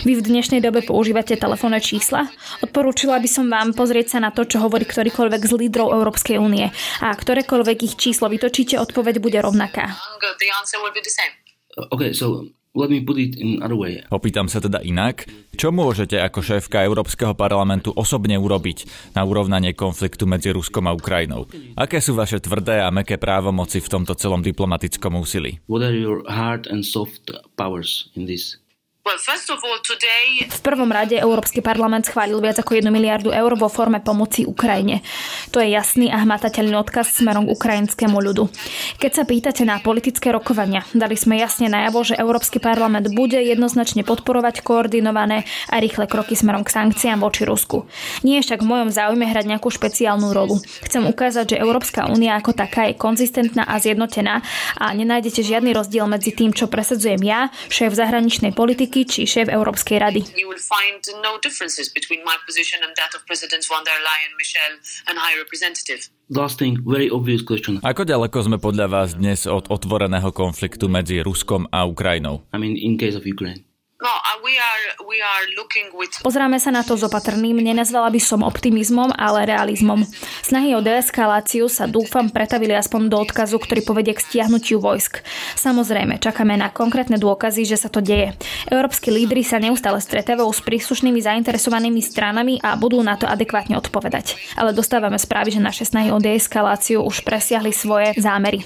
Vy 0.00 0.12
v 0.16 0.22
dnešnej 0.24 0.64
dobe 0.64 0.80
používate 0.80 1.36
telefónne 1.36 1.84
čísla? 1.84 2.32
Odporúčila 2.64 3.20
by 3.20 3.28
som 3.28 3.44
vám 3.52 3.76
pozrieť 3.76 4.16
sa 4.16 4.18
na 4.24 4.32
to, 4.32 4.48
čo 4.48 4.64
hovorí 4.64 4.88
ktorýkoľvek 4.88 5.42
z 5.44 5.52
lídrov 5.52 5.92
Európskej 5.92 6.40
únie. 6.40 6.72
A 7.04 7.12
ktorékoľvek 7.12 7.78
ich 7.84 7.94
číslo 8.00 8.32
vytočíte, 8.32 8.80
odpoveď 8.80 9.20
bude 9.20 9.36
rovnaká. 9.44 9.92
Okay, 11.92 12.10
so 12.16 12.48
Let 12.76 12.92
me 12.92 13.00
put 13.00 13.16
it 13.16 13.40
in 13.40 13.64
other 13.64 13.74
way. 13.74 14.04
Opýtam 14.12 14.44
sa 14.44 14.60
teda 14.60 14.84
inak. 14.84 15.24
Čo 15.56 15.72
môžete 15.72 16.20
ako 16.20 16.44
šéfka 16.44 16.84
Európskeho 16.84 17.32
parlamentu 17.32 17.90
osobne 17.96 18.36
urobiť 18.36 18.84
na 19.16 19.24
urovnanie 19.24 19.72
konfliktu 19.72 20.28
medzi 20.28 20.52
Ruskom 20.52 20.84
a 20.84 20.92
Ukrajinou? 20.92 21.48
Aké 21.80 22.04
sú 22.04 22.12
vaše 22.12 22.36
tvrdé 22.38 22.84
a 22.84 22.92
meké 22.92 23.16
právomoci 23.16 23.80
v 23.80 23.88
tomto 23.88 24.12
celom 24.14 24.44
diplomatickom 24.44 25.16
úsilí? 25.16 25.64
What 25.64 25.80
are 25.80 25.96
your 25.96 26.22
hard 26.28 26.68
and 26.68 26.84
soft 26.84 27.32
powers 27.56 28.12
in 28.12 28.28
this? 28.28 28.60
V 30.52 30.60
prvom 30.60 30.90
rade 30.92 31.16
Európsky 31.16 31.64
parlament 31.64 32.04
schválil 32.04 32.36
viac 32.44 32.60
ako 32.60 32.76
1 32.76 32.92
miliardu 32.92 33.32
eur 33.32 33.56
vo 33.56 33.72
forme 33.72 34.04
pomoci 34.04 34.44
Ukrajine. 34.44 35.00
To 35.54 35.64
je 35.64 35.72
jasný 35.72 36.12
a 36.12 36.20
hmatateľný 36.20 36.76
odkaz 36.76 37.16
smerom 37.16 37.48
k 37.48 37.54
ukrajinskému 37.56 38.20
ľudu. 38.20 38.52
Keď 39.00 39.10
sa 39.12 39.24
pýtate 39.24 39.64
na 39.64 39.80
politické 39.80 40.28
rokovania, 40.28 40.84
dali 40.92 41.16
sme 41.16 41.40
jasne 41.40 41.72
najavo, 41.72 42.04
že 42.04 42.20
Európsky 42.20 42.60
parlament 42.60 43.08
bude 43.14 43.40
jednoznačne 43.40 44.04
podporovať 44.04 44.60
koordinované 44.60 45.48
a 45.72 45.80
rýchle 45.80 46.04
kroky 46.04 46.36
smerom 46.36 46.66
k 46.66 46.74
sankciám 46.74 47.24
voči 47.24 47.48
Rusku. 47.48 47.88
Nie 48.26 48.40
je 48.40 48.52
však 48.52 48.60
v 48.60 48.70
mojom 48.70 48.90
záujme 48.92 49.24
hrať 49.24 49.44
nejakú 49.48 49.72
špeciálnu 49.72 50.34
rolu. 50.36 50.60
Chcem 50.84 51.06
ukázať, 51.06 51.56
že 51.56 51.62
Európska 51.62 52.10
únia 52.10 52.36
ako 52.36 52.52
taká 52.52 52.90
je 52.90 52.98
konzistentná 52.98 53.64
a 53.64 53.80
zjednotená 53.80 54.44
a 54.76 54.84
nenájdete 54.92 55.40
žiadny 55.46 55.72
rozdiel 55.72 56.04
medzi 56.10 56.34
tým, 56.34 56.52
čo 56.52 56.68
presadzujem 56.68 57.20
ja, 57.22 57.48
šéf 57.70 57.94
zahraničnej 57.94 58.52
politiky 58.52 58.97
Tusk 58.98 59.14
či 59.14 59.30
šéf 59.30 59.46
Európskej 59.46 59.98
rady. 60.02 60.20
No 60.26 61.38
Ako 67.86 68.02
ďaleko 68.02 68.38
sme 68.42 68.58
podľa 68.58 68.86
vás 68.90 69.14
dnes 69.14 69.46
od 69.46 69.64
otvoreného 69.70 70.30
konfliktu 70.34 70.90
medzi 70.90 71.22
Ruskom 71.22 71.70
a 71.70 71.86
Ukrajinou? 71.86 72.42
I 72.50 72.58
mean, 72.58 72.74
in 72.74 72.98
case 72.98 73.14
of 73.14 73.22
Ukraine. 73.22 73.67
No, 73.98 74.14
Pozráme 76.22 76.62
sa 76.62 76.70
na 76.70 76.86
to 76.86 76.94
s 76.94 77.02
opatrným, 77.02 77.58
nenazvala 77.58 78.14
by 78.14 78.20
som 78.22 78.46
optimizmom, 78.46 79.10
ale 79.10 79.50
realizmom. 79.50 80.06
Snahy 80.46 80.78
o 80.78 80.80
deeskaláciu 80.80 81.66
sa 81.66 81.90
dúfam 81.90 82.30
pretavili 82.30 82.78
aspoň 82.78 83.10
do 83.10 83.18
odkazu, 83.18 83.58
ktorý 83.58 83.82
povedie 83.82 84.14
k 84.14 84.22
stiahnutiu 84.22 84.78
vojsk. 84.78 85.18
Samozrejme, 85.58 86.22
čakáme 86.22 86.54
na 86.54 86.70
konkrétne 86.70 87.18
dôkazy, 87.18 87.66
že 87.66 87.74
sa 87.74 87.90
to 87.90 87.98
deje. 87.98 88.38
Európsky 88.70 89.10
lídry 89.10 89.42
sa 89.42 89.58
neustále 89.58 89.98
stretávajú 89.98 90.46
s 90.54 90.62
príslušnými 90.62 91.18
zainteresovanými 91.18 91.98
stranami 91.98 92.62
a 92.62 92.78
budú 92.78 93.02
na 93.02 93.18
to 93.18 93.26
adekvátne 93.26 93.74
odpovedať. 93.82 94.38
Ale 94.54 94.70
dostávame 94.70 95.18
správy, 95.18 95.58
že 95.58 95.58
naše 95.58 95.82
snahy 95.82 96.14
o 96.14 96.22
deeskaláciu 96.22 97.02
už 97.02 97.26
presiahli 97.26 97.74
svoje 97.74 98.14
zámery. 98.14 98.62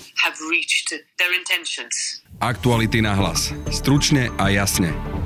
Aktuality 2.36 3.00
na 3.00 3.16
hlas. 3.16 3.54
Stručne 3.72 4.28
a 4.36 4.52
jasne. 4.52 5.21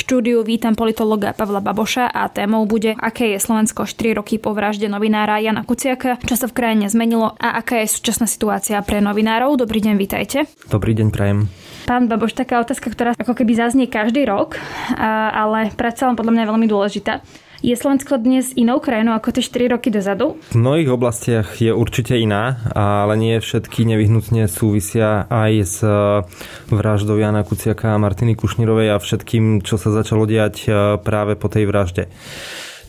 Štúdiu 0.00 0.40
vítam 0.40 0.72
politologa 0.72 1.36
Pavla 1.36 1.60
Baboša 1.60 2.08
a 2.08 2.32
témou 2.32 2.64
bude, 2.64 2.96
aké 2.96 3.36
je 3.36 3.38
Slovensko 3.38 3.84
4 3.84 4.16
roky 4.16 4.40
po 4.40 4.56
vražde 4.56 4.88
novinára 4.88 5.36
Jana 5.44 5.60
Kuciaka, 5.60 6.16
čo 6.24 6.40
sa 6.40 6.48
v 6.48 6.56
krajine 6.56 6.88
zmenilo 6.88 7.36
a 7.36 7.60
aká 7.60 7.84
je 7.84 7.92
súčasná 7.92 8.24
situácia 8.24 8.80
pre 8.80 9.04
novinárov. 9.04 9.60
Dobrý 9.60 9.84
deň, 9.84 10.00
vítajte. 10.00 10.48
Dobrý 10.72 10.96
deň, 10.96 11.12
prajem. 11.12 11.52
Pán 11.84 12.08
Baboš, 12.08 12.32
taká 12.32 12.64
otázka, 12.64 12.88
ktorá 12.88 13.12
ako 13.12 13.44
keby 13.44 13.52
zaznie 13.52 13.92
každý 13.92 14.24
rok, 14.24 14.56
ale 14.96 15.68
predsa 15.76 16.08
len 16.08 16.16
podľa 16.16 16.32
mňa 16.32 16.42
je 16.48 16.50
veľmi 16.56 16.66
dôležitá. 16.72 17.20
Je 17.60 17.76
Slovensko 17.76 18.16
dnes 18.16 18.56
inou 18.56 18.80
krajinou 18.80 19.12
ako 19.12 19.36
tie 19.36 19.44
4 19.44 19.76
roky 19.76 19.92
dozadu? 19.92 20.40
V 20.48 20.56
mnohých 20.56 20.96
oblastiach 20.96 21.60
je 21.60 21.68
určite 21.76 22.16
iná, 22.16 22.56
ale 22.72 23.20
nie 23.20 23.36
všetky 23.36 23.84
nevyhnutne 23.84 24.48
súvisia 24.48 25.28
aj 25.28 25.52
s 25.60 25.76
e, 25.84 26.24
vraždou 26.72 27.20
Jana 27.20 27.44
Kuciaka 27.44 27.92
a 27.92 28.00
Martiny 28.00 28.32
Kušnírovej 28.32 28.96
a 28.96 28.96
všetkým, 28.96 29.60
čo 29.60 29.76
sa 29.76 29.92
začalo 29.92 30.24
diať 30.24 30.56
e, 30.64 30.96
práve 31.04 31.36
po 31.36 31.52
tej 31.52 31.68
vražde. 31.68 32.08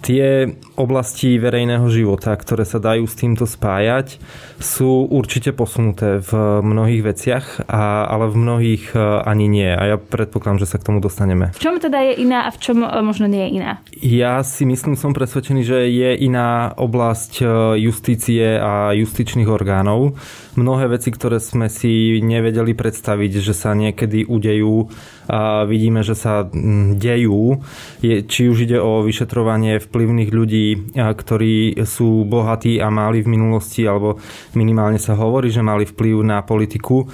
Tie 0.01 0.49
oblasti 0.81 1.37
verejného 1.37 1.85
života, 1.93 2.33
ktoré 2.33 2.65
sa 2.65 2.81
dajú 2.81 3.05
s 3.05 3.13
týmto 3.13 3.45
spájať, 3.45 4.17
sú 4.57 5.05
určite 5.05 5.53
posunuté 5.53 6.17
v 6.17 6.61
mnohých 6.65 7.01
veciach, 7.05 7.45
a, 7.69 8.09
ale 8.09 8.33
v 8.33 8.35
mnohých 8.41 8.83
e, 8.93 8.99
ani 9.21 9.45
nie. 9.45 9.69
A 9.69 9.93
ja 9.93 9.97
predpokladám, 10.01 10.65
že 10.65 10.69
sa 10.73 10.81
k 10.81 10.89
tomu 10.89 11.05
dostaneme. 11.05 11.53
V 11.53 11.61
čom 11.61 11.77
teda 11.77 12.01
je 12.01 12.13
iná 12.17 12.45
a 12.45 12.53
v 12.53 12.57
čom 12.57 12.81
e, 12.81 12.89
možno 13.05 13.29
nie 13.29 13.45
je 13.45 13.51
iná? 13.61 13.71
Ja 14.01 14.41
si 14.41 14.65
myslím, 14.65 14.97
som 14.97 15.13
presvedčený, 15.13 15.61
že 15.61 15.85
je 15.85 16.17
iná 16.17 16.73
oblasť 16.73 17.33
e, 17.37 17.45
justície 17.85 18.57
a 18.57 18.97
justičných 18.97 19.45
orgánov. 19.45 20.17
Mnohé 20.57 20.89
veci, 20.97 21.13
ktoré 21.13 21.37
sme 21.37 21.69
si 21.69 22.17
nevedeli 22.25 22.73
predstaviť, 22.73 23.31
že 23.37 23.53
sa 23.53 23.77
niekedy 23.77 24.25
udejú, 24.25 24.89
a 25.31 25.63
vidíme, 25.63 26.03
že 26.03 26.11
sa 26.11 26.43
dejú. 26.91 27.63
Je, 28.03 28.27
či 28.27 28.51
už 28.51 28.67
ide 28.67 28.83
o 28.83 28.99
vyšetrovanie 28.99 29.79
vplyvných 29.79 30.31
ľudí, 30.35 30.65
ktorí 30.91 31.79
sú 31.87 32.27
bohatí 32.27 32.83
a 32.83 32.91
mali 32.91 33.23
v 33.23 33.31
minulosti, 33.31 33.87
alebo 33.87 34.19
minimálne 34.59 34.99
sa 34.99 35.15
hovorí, 35.15 35.47
že 35.47 35.63
mali 35.63 35.87
vplyv 35.87 36.15
na 36.27 36.43
politiku, 36.43 37.07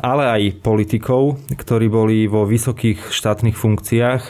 ale 0.00 0.24
aj 0.26 0.42
politikov, 0.64 1.38
ktorí 1.54 1.86
boli 1.86 2.26
vo 2.26 2.46
vysokých 2.48 3.12
štátnych 3.12 3.54
funkciách 3.54 4.22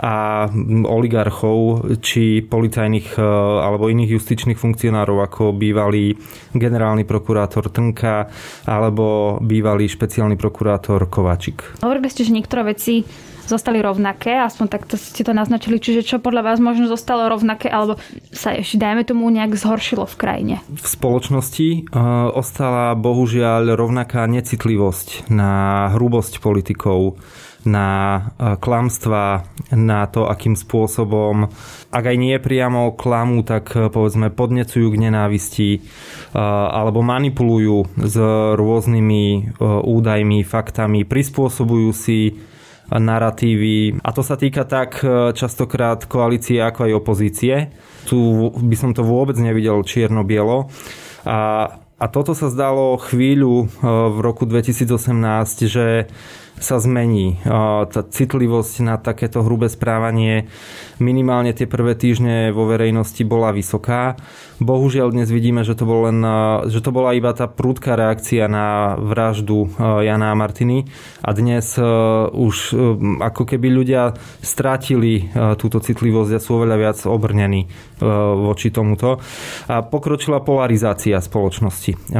a 0.00 0.48
oligarchov 0.88 1.88
či 2.00 2.40
policajných 2.40 3.18
e, 3.18 3.22
alebo 3.62 3.92
iných 3.92 4.16
justičných 4.16 4.58
funkcionárov 4.58 5.18
ako 5.20 5.52
bývalý 5.52 6.16
generálny 6.56 7.04
prokurátor 7.04 7.68
Trnka 7.68 8.28
alebo 8.64 9.36
bývalý 9.42 9.88
špeciálny 9.88 10.38
prokurátor 10.40 11.10
Kovačik. 11.10 11.82
Hovorili 11.84 12.08
ste, 12.08 12.24
že 12.24 12.32
niektoré 12.32 12.72
veci 12.72 13.04
zostali 13.46 13.82
rovnaké, 13.82 14.38
aspoň 14.42 14.66
takto 14.68 14.94
ste 14.98 15.22
to 15.26 15.32
naznačili, 15.34 15.82
čiže 15.82 16.06
čo 16.06 16.16
podľa 16.22 16.52
vás 16.52 16.58
možno 16.58 16.86
zostalo 16.86 17.26
rovnaké, 17.30 17.70
alebo 17.70 17.98
sa 18.30 18.54
ešte, 18.54 18.78
dajme 18.78 19.02
tomu, 19.06 19.28
nejak 19.30 19.58
zhoršilo 19.58 20.06
v 20.06 20.16
krajine? 20.18 20.54
V 20.70 20.86
spoločnosti 20.86 21.92
uh, 21.92 22.30
ostala 22.32 22.94
bohužiaľ 22.98 23.74
rovnaká 23.74 24.24
necitlivosť 24.30 25.30
na 25.32 25.86
hrubosť 25.94 26.38
politikov, 26.38 27.20
na 27.62 28.18
e, 28.18 28.20
klamstva, 28.58 29.46
na 29.70 30.06
to, 30.10 30.26
akým 30.26 30.58
spôsobom, 30.58 31.46
ak 31.94 32.04
aj 32.04 32.16
nie 32.18 32.36
priamo 32.42 32.94
klamu, 32.98 33.46
tak 33.46 33.74
e, 33.74 33.86
povedzme 33.86 34.34
podnecujú 34.34 34.90
k 34.90 35.00
nenávisti 35.08 35.70
alebo 36.32 37.04
manipulujú 37.04 37.92
s 38.00 38.16
rôznymi 38.56 39.52
údajmi, 39.84 40.40
faktami, 40.48 41.04
prispôsobujú 41.04 41.90
si 41.92 42.40
narratívy. 42.98 44.02
A 44.04 44.10
to 44.12 44.20
sa 44.20 44.36
týka 44.36 44.68
tak 44.68 45.00
častokrát 45.32 46.04
koalície 46.04 46.60
ako 46.60 46.88
aj 46.88 46.92
opozície. 46.92 47.54
Tu 48.04 48.18
by 48.52 48.76
som 48.76 48.92
to 48.92 49.06
vôbec 49.06 49.38
nevidel 49.40 49.80
čierno-bielo. 49.80 50.68
A 51.24 51.38
a 52.02 52.10
toto 52.10 52.34
sa 52.34 52.50
zdalo 52.50 52.98
chvíľu 52.98 53.70
v 53.78 54.18
roku 54.26 54.42
2018, 54.42 55.70
že 55.70 56.10
sa 56.60 56.78
zmení. 56.78 57.40
Tá 57.88 58.00
citlivosť 58.06 58.74
na 58.84 58.94
takéto 59.00 59.42
hrubé 59.42 59.66
správanie 59.66 60.46
minimálne 61.02 61.50
tie 61.56 61.66
prvé 61.66 61.98
týždne 61.98 62.54
vo 62.54 62.70
verejnosti 62.70 63.24
bola 63.26 63.50
vysoká. 63.50 64.14
Bohužiaľ 64.62 65.10
dnes 65.10 65.26
vidíme, 65.32 65.66
že 65.66 65.74
to, 65.74 65.82
bol 65.88 66.06
len, 66.06 66.22
že 66.70 66.78
to 66.78 66.94
bola 66.94 67.18
iba 67.18 67.34
tá 67.34 67.50
prúdka 67.50 67.98
reakcia 67.98 68.46
na 68.46 68.94
vraždu 68.94 69.74
Jana 69.78 70.30
a 70.30 70.38
Martiny 70.38 70.86
a 71.18 71.30
dnes 71.34 71.74
už 72.30 72.56
ako 73.18 73.42
keby 73.42 73.68
ľudia 73.72 74.14
strátili 74.38 75.34
túto 75.58 75.82
citlivosť 75.82 76.38
a 76.38 76.42
sú 76.42 76.62
oveľa 76.62 76.76
viac 76.78 76.98
obrnení 77.10 77.66
voči 78.38 78.70
tomuto. 78.70 79.18
A 79.66 79.82
pokročila 79.82 80.38
polarizácia 80.46 81.18
spoločnosti. 81.18 82.14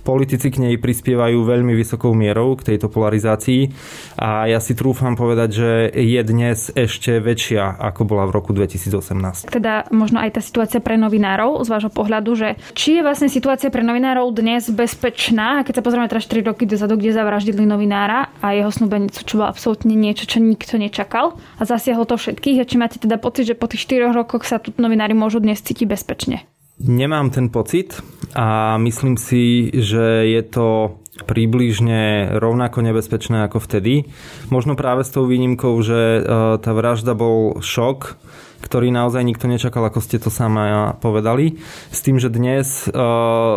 Politici 0.00 0.48
k 0.48 0.60
nej 0.64 0.74
prispievajú 0.80 1.44
veľmi 1.44 1.76
vysokou 1.76 2.16
mierou 2.16 2.56
k 2.56 2.74
tejto 2.74 2.88
polarizácii 2.88 3.70
a 4.16 4.48
ja 4.48 4.58
si 4.58 4.72
trúfam 4.72 5.14
povedať, 5.14 5.48
že 5.52 5.70
je 5.92 6.20
dnes 6.24 6.72
ešte 6.72 7.20
väčšia, 7.20 7.76
ako 7.78 8.08
bola 8.08 8.24
v 8.28 8.32
roku 8.40 8.50
2018. 8.56 9.52
Teda 9.52 9.84
možno 9.92 10.20
aj 10.24 10.36
tá 10.36 10.40
situácia 10.40 10.80
pre 10.80 10.96
novinárov 10.96 11.60
z 11.62 11.68
vášho 11.68 11.92
pohľadu, 11.92 12.30
že 12.32 12.48
či 12.72 13.00
je 13.00 13.04
vlastne 13.04 13.28
situácia 13.28 13.68
pre 13.68 13.84
novinárov 13.84 14.32
dnes 14.32 14.72
bezpečná, 14.72 15.62
keď 15.62 15.80
sa 15.80 15.84
pozrieme 15.84 16.08
teraz 16.08 16.24
4 16.26 16.48
roky 16.48 16.64
dozadu, 16.64 16.96
kde 16.96 17.12
zavraždili 17.16 17.62
novinára 17.68 18.32
a 18.40 18.56
jeho 18.56 18.72
snúbenicu, 18.72 19.20
čo 19.24 19.36
bolo 19.36 19.52
absolútne 19.52 19.92
niečo, 19.92 20.24
čo 20.24 20.40
nikto 20.40 20.80
nečakal 20.80 21.36
a 21.60 21.62
zasiahlo 21.68 22.08
to 22.08 22.16
všetkých. 22.16 22.60
A 22.62 22.68
či 22.68 22.80
máte 22.80 22.96
teda 22.96 23.20
pocit, 23.20 23.46
že 23.46 23.58
po 23.58 23.68
tých 23.68 23.84
4 23.84 24.16
rokoch 24.16 24.48
sa 24.48 24.56
tu 24.56 24.72
novinári 24.80 25.12
môžu 25.12 25.38
dnes 25.38 25.60
cítiť 25.60 25.86
bezpečne? 25.86 26.46
Nemám 26.80 27.28
ten 27.28 27.52
pocit 27.52 28.00
a 28.32 28.80
myslím 28.80 29.20
si, 29.20 29.68
že 29.68 30.24
je 30.24 30.42
to 30.48 30.96
približne 31.28 32.32
rovnako 32.40 32.80
nebezpečné 32.80 33.44
ako 33.44 33.60
vtedy. 33.60 34.08
Možno 34.48 34.80
práve 34.80 35.04
s 35.04 35.12
tou 35.12 35.28
výnimkou, 35.28 35.76
že 35.84 36.00
e, 36.00 36.20
tá 36.56 36.70
vražda 36.72 37.12
bol 37.12 37.60
šok, 37.60 38.16
ktorý 38.64 38.88
naozaj 38.88 39.20
nikto 39.20 39.44
nečakal, 39.44 39.84
ako 39.84 40.00
ste 40.00 40.16
to 40.16 40.32
sama 40.32 40.96
povedali. 40.96 41.60
S 41.92 42.00
tým, 42.00 42.16
že 42.16 42.32
dnes 42.32 42.88
e, 42.88 42.96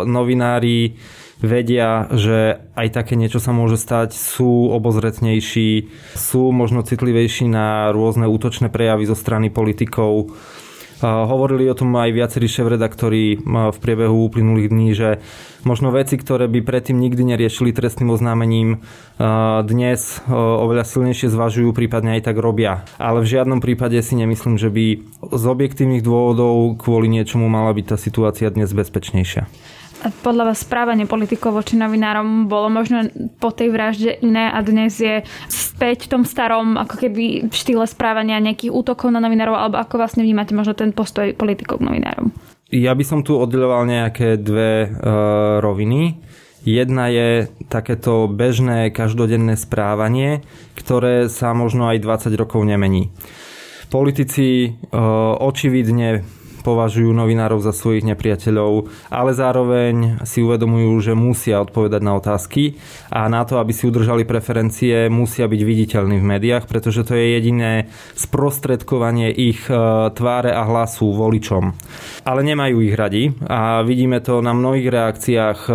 novinári 0.04 1.00
vedia, 1.40 2.08
že 2.12 2.60
aj 2.76 2.88
také 2.92 3.16
niečo 3.16 3.40
sa 3.40 3.56
môže 3.56 3.80
stať, 3.80 4.12
sú 4.12 4.68
obozretnejší, 4.68 5.88
sú 6.12 6.52
možno 6.52 6.84
citlivejší 6.84 7.48
na 7.48 7.88
rôzne 7.88 8.28
útočné 8.28 8.68
prejavy 8.68 9.08
zo 9.08 9.16
strany 9.16 9.48
politikov 9.48 10.36
Hovorili 11.02 11.66
o 11.66 11.74
tom 11.74 11.90
aj 11.98 12.10
viacerí 12.14 12.46
šéf-redaktori 12.46 13.42
v 13.46 13.78
priebehu 13.82 14.30
uplynulých 14.30 14.68
dní, 14.70 14.88
že 14.94 15.18
možno 15.66 15.90
veci, 15.90 16.14
ktoré 16.14 16.46
by 16.46 16.62
predtým 16.62 17.00
nikdy 17.00 17.34
neriešili 17.34 17.74
trestným 17.74 18.14
oznámením, 18.14 18.84
dnes 19.66 20.22
oveľa 20.30 20.84
silnejšie 20.86 21.32
zvažujú, 21.32 21.74
prípadne 21.74 22.20
aj 22.20 22.30
tak 22.30 22.36
robia. 22.38 22.86
Ale 23.02 23.24
v 23.24 23.30
žiadnom 23.34 23.58
prípade 23.58 23.98
si 24.04 24.14
nemyslím, 24.14 24.54
že 24.54 24.70
by 24.70 24.86
z 25.34 25.44
objektívnych 25.44 26.06
dôvodov 26.06 26.78
kvôli 26.78 27.10
niečomu 27.10 27.50
mala 27.50 27.74
byť 27.74 27.86
tá 27.90 27.96
situácia 27.98 28.46
dnes 28.52 28.70
bezpečnejšia 28.70 29.50
podľa 30.10 30.52
vás 30.52 30.60
správanie 30.60 31.08
politikov 31.08 31.56
voči 31.56 31.78
novinárom 31.78 32.50
bolo 32.50 32.68
možno 32.68 33.08
po 33.40 33.54
tej 33.54 33.72
vražde 33.72 34.10
iné 34.20 34.52
a 34.52 34.60
dnes 34.60 35.00
je 35.00 35.24
späť 35.48 36.08
v 36.08 36.10
tom 36.18 36.22
starom 36.28 36.76
ako 36.76 36.94
keby 37.00 37.48
v 37.48 37.54
štýle 37.54 37.88
správania 37.88 38.42
nejakých 38.42 38.74
útokov 38.74 39.08
na 39.08 39.22
novinárov 39.22 39.56
alebo 39.56 39.76
ako 39.80 40.00
vlastne 40.00 40.20
vnímate 40.20 40.52
možno 40.52 40.76
ten 40.76 40.92
postoj 40.92 41.32
politikov 41.32 41.80
k 41.80 41.86
novinárom? 41.88 42.34
Ja 42.74 42.92
by 42.92 43.04
som 43.06 43.20
tu 43.22 43.38
oddeloval 43.38 43.86
nejaké 43.86 44.40
dve 44.40 44.88
uh, 44.88 45.62
roviny. 45.62 46.18
Jedna 46.64 47.12
je 47.12 47.52
takéto 47.68 48.24
bežné 48.26 48.88
každodenné 48.88 49.54
správanie, 49.60 50.40
ktoré 50.74 51.28
sa 51.28 51.52
možno 51.52 51.92
aj 51.92 52.00
20 52.00 52.34
rokov 52.40 52.64
nemení. 52.64 53.12
Politici 53.92 54.72
uh, 54.72 55.36
očividne 55.38 56.24
považujú 56.64 57.12
novinárov 57.12 57.60
za 57.60 57.76
svojich 57.76 58.08
nepriateľov, 58.08 58.88
ale 59.12 59.36
zároveň 59.36 60.24
si 60.24 60.40
uvedomujú, 60.40 60.92
že 61.04 61.12
musia 61.12 61.60
odpovedať 61.60 62.00
na 62.00 62.16
otázky 62.16 62.80
a 63.12 63.28
na 63.28 63.44
to, 63.44 63.60
aby 63.60 63.76
si 63.76 63.84
udržali 63.84 64.24
preferencie, 64.24 65.12
musia 65.12 65.44
byť 65.44 65.60
viditeľní 65.60 66.16
v 66.16 66.28
médiách, 66.34 66.64
pretože 66.64 67.04
to 67.04 67.12
je 67.12 67.36
jediné 67.36 67.92
sprostredkovanie 68.16 69.28
ich 69.28 69.68
e, 69.68 69.76
tváre 70.08 70.56
a 70.56 70.64
hlasu 70.64 71.12
voličom. 71.12 71.76
Ale 72.24 72.40
nemajú 72.40 72.80
ich 72.80 72.96
radi 72.96 73.36
a 73.44 73.84
vidíme 73.84 74.24
to 74.24 74.40
na 74.40 74.56
mnohých 74.56 74.88
reakciách 74.88 75.58
e, 75.68 75.72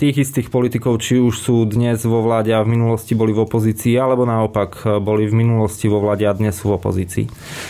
tých 0.00 0.16
istých 0.24 0.48
politikov, 0.48 1.04
či 1.04 1.20
už 1.20 1.36
sú 1.36 1.68
dnes 1.68 2.00
vo 2.08 2.24
vláde 2.24 2.56
a 2.56 2.64
v 2.64 2.80
minulosti 2.80 3.12
boli 3.12 3.36
v 3.36 3.44
opozícii, 3.44 4.00
alebo 4.00 4.24
naopak 4.24 4.70
e, 4.80 4.96
boli 4.96 5.28
v 5.28 5.44
minulosti 5.44 5.84
vo 5.92 6.00
vláde 6.00 6.24
a 6.24 6.32
dnes 6.32 6.56
sú 6.56 6.72
v 6.72 6.80
opozícii. 6.80 7.26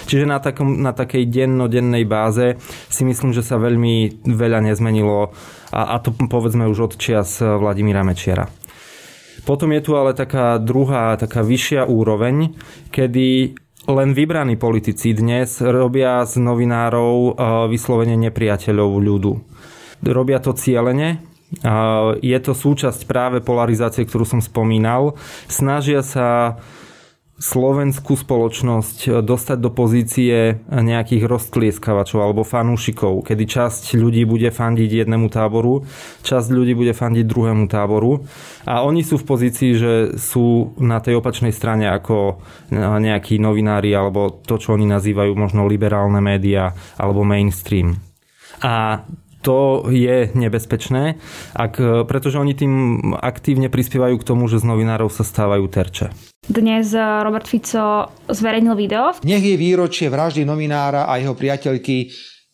Čiže 0.07 0.25
na, 0.29 0.39
takom, 0.39 0.79
na 0.79 0.95
takej 0.95 1.27
dennodennej 1.27 2.07
báze 2.07 2.60
si 2.89 3.03
myslím, 3.03 3.35
že 3.35 3.45
sa 3.45 3.61
veľmi 3.61 4.25
veľa 4.25 4.65
nezmenilo 4.65 5.33
a, 5.73 5.81
a 5.95 5.97
to 5.99 6.13
povedzme 6.15 6.67
už 6.69 6.79
od 6.91 6.93
čias 6.97 7.41
Vladimíra 7.41 8.05
Mečiara. 8.07 8.49
Potom 9.49 9.73
je 9.73 9.81
tu 9.81 9.97
ale 9.97 10.13
taká 10.13 10.61
druhá, 10.61 11.17
taká 11.17 11.41
vyššia 11.41 11.89
úroveň, 11.89 12.53
kedy 12.93 13.57
len 13.89 14.13
vybraní 14.13 14.61
politici 14.61 15.17
dnes 15.17 15.65
robia 15.65 16.21
z 16.29 16.37
novinárov 16.37 17.41
vyslovene 17.73 18.21
nepriateľov 18.21 18.91
ľudu. 19.01 19.33
Robia 20.05 20.45
to 20.45 20.53
cieľene, 20.53 21.25
Je 22.23 22.39
to 22.39 22.53
súčasť 22.55 23.11
práve 23.11 23.43
polarizácie, 23.43 24.07
ktorú 24.07 24.23
som 24.23 24.39
spomínal. 24.39 25.19
Snažia 25.51 26.07
sa 26.07 26.61
slovenskú 27.41 28.21
spoločnosť 28.21 29.25
dostať 29.25 29.59
do 29.59 29.73
pozície 29.73 30.61
nejakých 30.69 31.25
roztlieskavačov 31.25 32.21
alebo 32.21 32.45
fanúšikov, 32.45 33.25
kedy 33.25 33.49
časť 33.49 33.97
ľudí 33.97 34.29
bude 34.29 34.53
fandiť 34.53 35.03
jednému 35.03 35.33
táboru, 35.33 35.89
časť 36.21 36.53
ľudí 36.53 36.77
bude 36.77 36.93
fandiť 36.93 37.25
druhému 37.25 37.65
táboru 37.65 38.29
a 38.69 38.85
oni 38.85 39.01
sú 39.01 39.17
v 39.17 39.25
pozícii, 39.25 39.71
že 39.73 39.93
sú 40.21 40.77
na 40.77 41.01
tej 41.01 41.17
opačnej 41.25 41.57
strane 41.57 41.89
ako 41.89 42.45
nejakí 42.77 43.41
novinári 43.41 43.89
alebo 43.97 44.45
to, 44.45 44.61
čo 44.61 44.77
oni 44.77 44.85
nazývajú 44.85 45.33
možno 45.33 45.65
liberálne 45.65 46.21
médiá 46.21 46.77
alebo 47.01 47.25
mainstream. 47.25 47.97
A 48.61 49.01
to 49.41 49.89
je 49.89 50.29
nebezpečné, 50.37 51.17
ak, 51.57 52.05
pretože 52.05 52.37
oni 52.37 52.53
tým 52.53 52.73
aktívne 53.17 53.73
prispievajú 53.73 54.21
k 54.21 54.29
tomu, 54.29 54.47
že 54.47 54.61
z 54.61 54.69
novinárov 54.69 55.09
sa 55.09 55.25
stávajú 55.25 55.65
terče. 55.69 56.13
Dnes 56.51 56.97
eh, 56.97 57.05
Robert 57.23 57.47
Fico 57.47 58.11
zverejnil 58.29 58.75
video. 58.75 59.13
Nech 59.25 59.45
je 59.45 59.57
výročie 59.61 60.09
vraždy 60.09 60.43
novinára 60.43 61.07
a 61.07 61.21
jeho 61.21 61.37
priateľky 61.37 62.11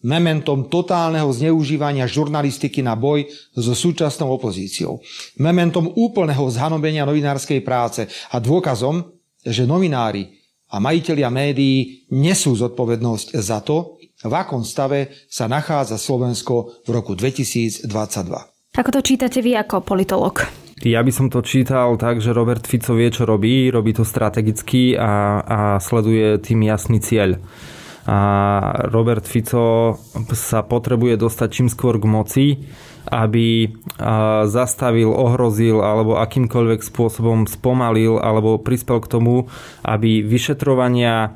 mementom 0.07 0.71
totálneho 0.71 1.27
zneužívania 1.33 2.07
žurnalistiky 2.07 2.85
na 2.85 2.95
boj 2.95 3.27
so 3.57 3.75
súčasnou 3.75 4.31
opozíciou. 4.37 5.01
Mementom 5.41 5.91
úplného 5.97 6.47
zhanobenia 6.53 7.09
novinárskej 7.09 7.65
práce 7.65 8.07
a 8.31 8.37
dôkazom, 8.39 9.03
že 9.43 9.67
novinári 9.67 10.37
a 10.71 10.83
majiteľia 10.83 11.31
médií 11.31 12.07
nesú 12.11 12.55
zodpovednosť 12.59 13.39
za 13.39 13.63
to, 13.63 13.96
v 14.25 14.33
akom 14.33 14.65
stave 14.65 15.13
sa 15.29 15.45
nachádza 15.45 16.01
Slovensko 16.01 16.85
v 16.85 16.89
roku 16.89 17.13
2022. 17.13 17.89
Ako 18.77 18.91
to 18.93 19.01
čítate 19.05 19.45
vy 19.45 19.57
ako 19.57 19.85
politolog? 19.85 20.45
Ja 20.85 21.01
by 21.01 21.13
som 21.13 21.33
to 21.33 21.41
čítal 21.41 21.97
tak, 21.97 22.21
že 22.21 22.37
Robert 22.37 22.69
Fico 22.69 22.93
vie, 22.93 23.09
čo 23.09 23.25
robí, 23.25 23.73
robí 23.73 23.97
to 23.97 24.05
strategicky 24.05 24.93
a, 24.93 25.41
a 25.41 25.59
sleduje 25.81 26.37
tým 26.41 26.69
jasný 26.69 27.01
cieľ. 27.01 27.41
A 28.07 28.19
Robert 28.93 29.25
Fico 29.25 29.97
sa 30.37 30.63
potrebuje 30.63 31.19
dostať 31.19 31.49
čím 31.51 31.69
skôr 31.73 31.99
k 31.99 32.07
moci, 32.07 32.47
aby 33.09 33.73
zastavil, 34.47 35.11
ohrozil 35.11 35.83
alebo 35.83 36.21
akýmkoľvek 36.21 36.87
spôsobom 36.87 37.51
spomalil 37.51 38.21
alebo 38.21 38.63
prispel 38.63 39.03
k 39.03 39.11
tomu, 39.11 39.51
aby 39.83 40.23
vyšetrovania 40.23 41.35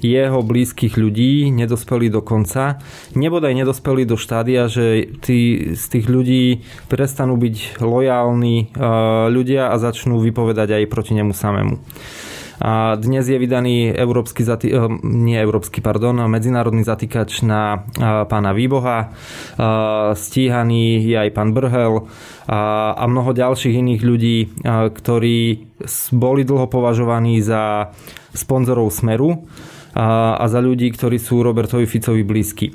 jeho 0.00 0.40
blízkych 0.40 0.96
ľudí 0.96 1.52
nedospeli 1.52 2.08
do 2.08 2.24
konca. 2.24 2.80
Nebodaj 3.12 3.52
nedospeli 3.52 4.08
do 4.08 4.16
štádia, 4.16 4.66
že 4.66 5.08
tí, 5.20 5.72
z 5.76 5.84
tých 5.86 6.06
ľudí 6.08 6.64
prestanú 6.88 7.36
byť 7.36 7.80
lojálni 7.80 8.56
e, 8.60 8.66
ľudia 9.30 9.70
a 9.70 9.76
začnú 9.76 10.18
vypovedať 10.20 10.80
aj 10.80 10.90
proti 10.90 11.12
nemu 11.16 11.32
samému. 11.32 11.76
A 12.60 12.92
dnes 13.00 13.24
je 13.24 13.40
vydaný 13.40 13.88
európsky 13.96 14.44
zati- 14.44 14.68
e, 14.68 14.84
nie 15.00 15.40
európsky, 15.40 15.80
pardon, 15.80 16.28
medzinárodný 16.28 16.84
zatýkač 16.84 17.40
na 17.40 17.62
e, 17.72 18.28
pána 18.28 18.52
Výboha. 18.52 19.12
Stíhaný 20.12 21.00
je 21.04 21.16
aj 21.16 21.30
pán 21.32 21.56
Brhel 21.56 22.04
a 22.50 23.04
mnoho 23.06 23.30
ďalších 23.30 23.78
iných 23.78 24.02
ľudí, 24.02 24.38
ktorí 24.66 25.38
boli 26.10 26.42
dlho 26.42 26.66
považovaní 26.66 27.38
za 27.38 27.94
sponzorov 28.34 28.90
Smeru 28.90 29.46
a, 29.94 30.38
a 30.38 30.44
za 30.46 30.60
ľudí, 30.62 30.90
ktorí 30.94 31.18
sú 31.18 31.42
Robertovi 31.42 31.86
Ficovi 31.86 32.22
blízki. 32.22 32.70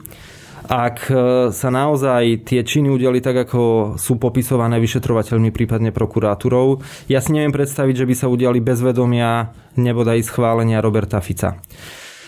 Ak 0.66 1.14
e, 1.14 1.16
sa 1.54 1.70
naozaj 1.70 2.42
tie 2.42 2.66
činy 2.66 2.90
udeli 2.90 3.22
tak, 3.22 3.46
ako 3.46 3.94
sú 4.02 4.18
popisované 4.18 4.82
vyšetrovateľmi, 4.82 5.54
prípadne 5.54 5.94
prokurátorov, 5.94 6.82
ja 7.06 7.22
si 7.22 7.38
neviem 7.38 7.54
predstaviť, 7.54 8.02
že 8.02 8.08
by 8.10 8.16
sa 8.18 8.32
udiali 8.34 8.58
bez 8.66 8.82
vedomia 8.82 9.54
nebodaj 9.78 10.26
schválenia 10.26 10.82
Roberta 10.82 11.22
Fica. 11.22 11.62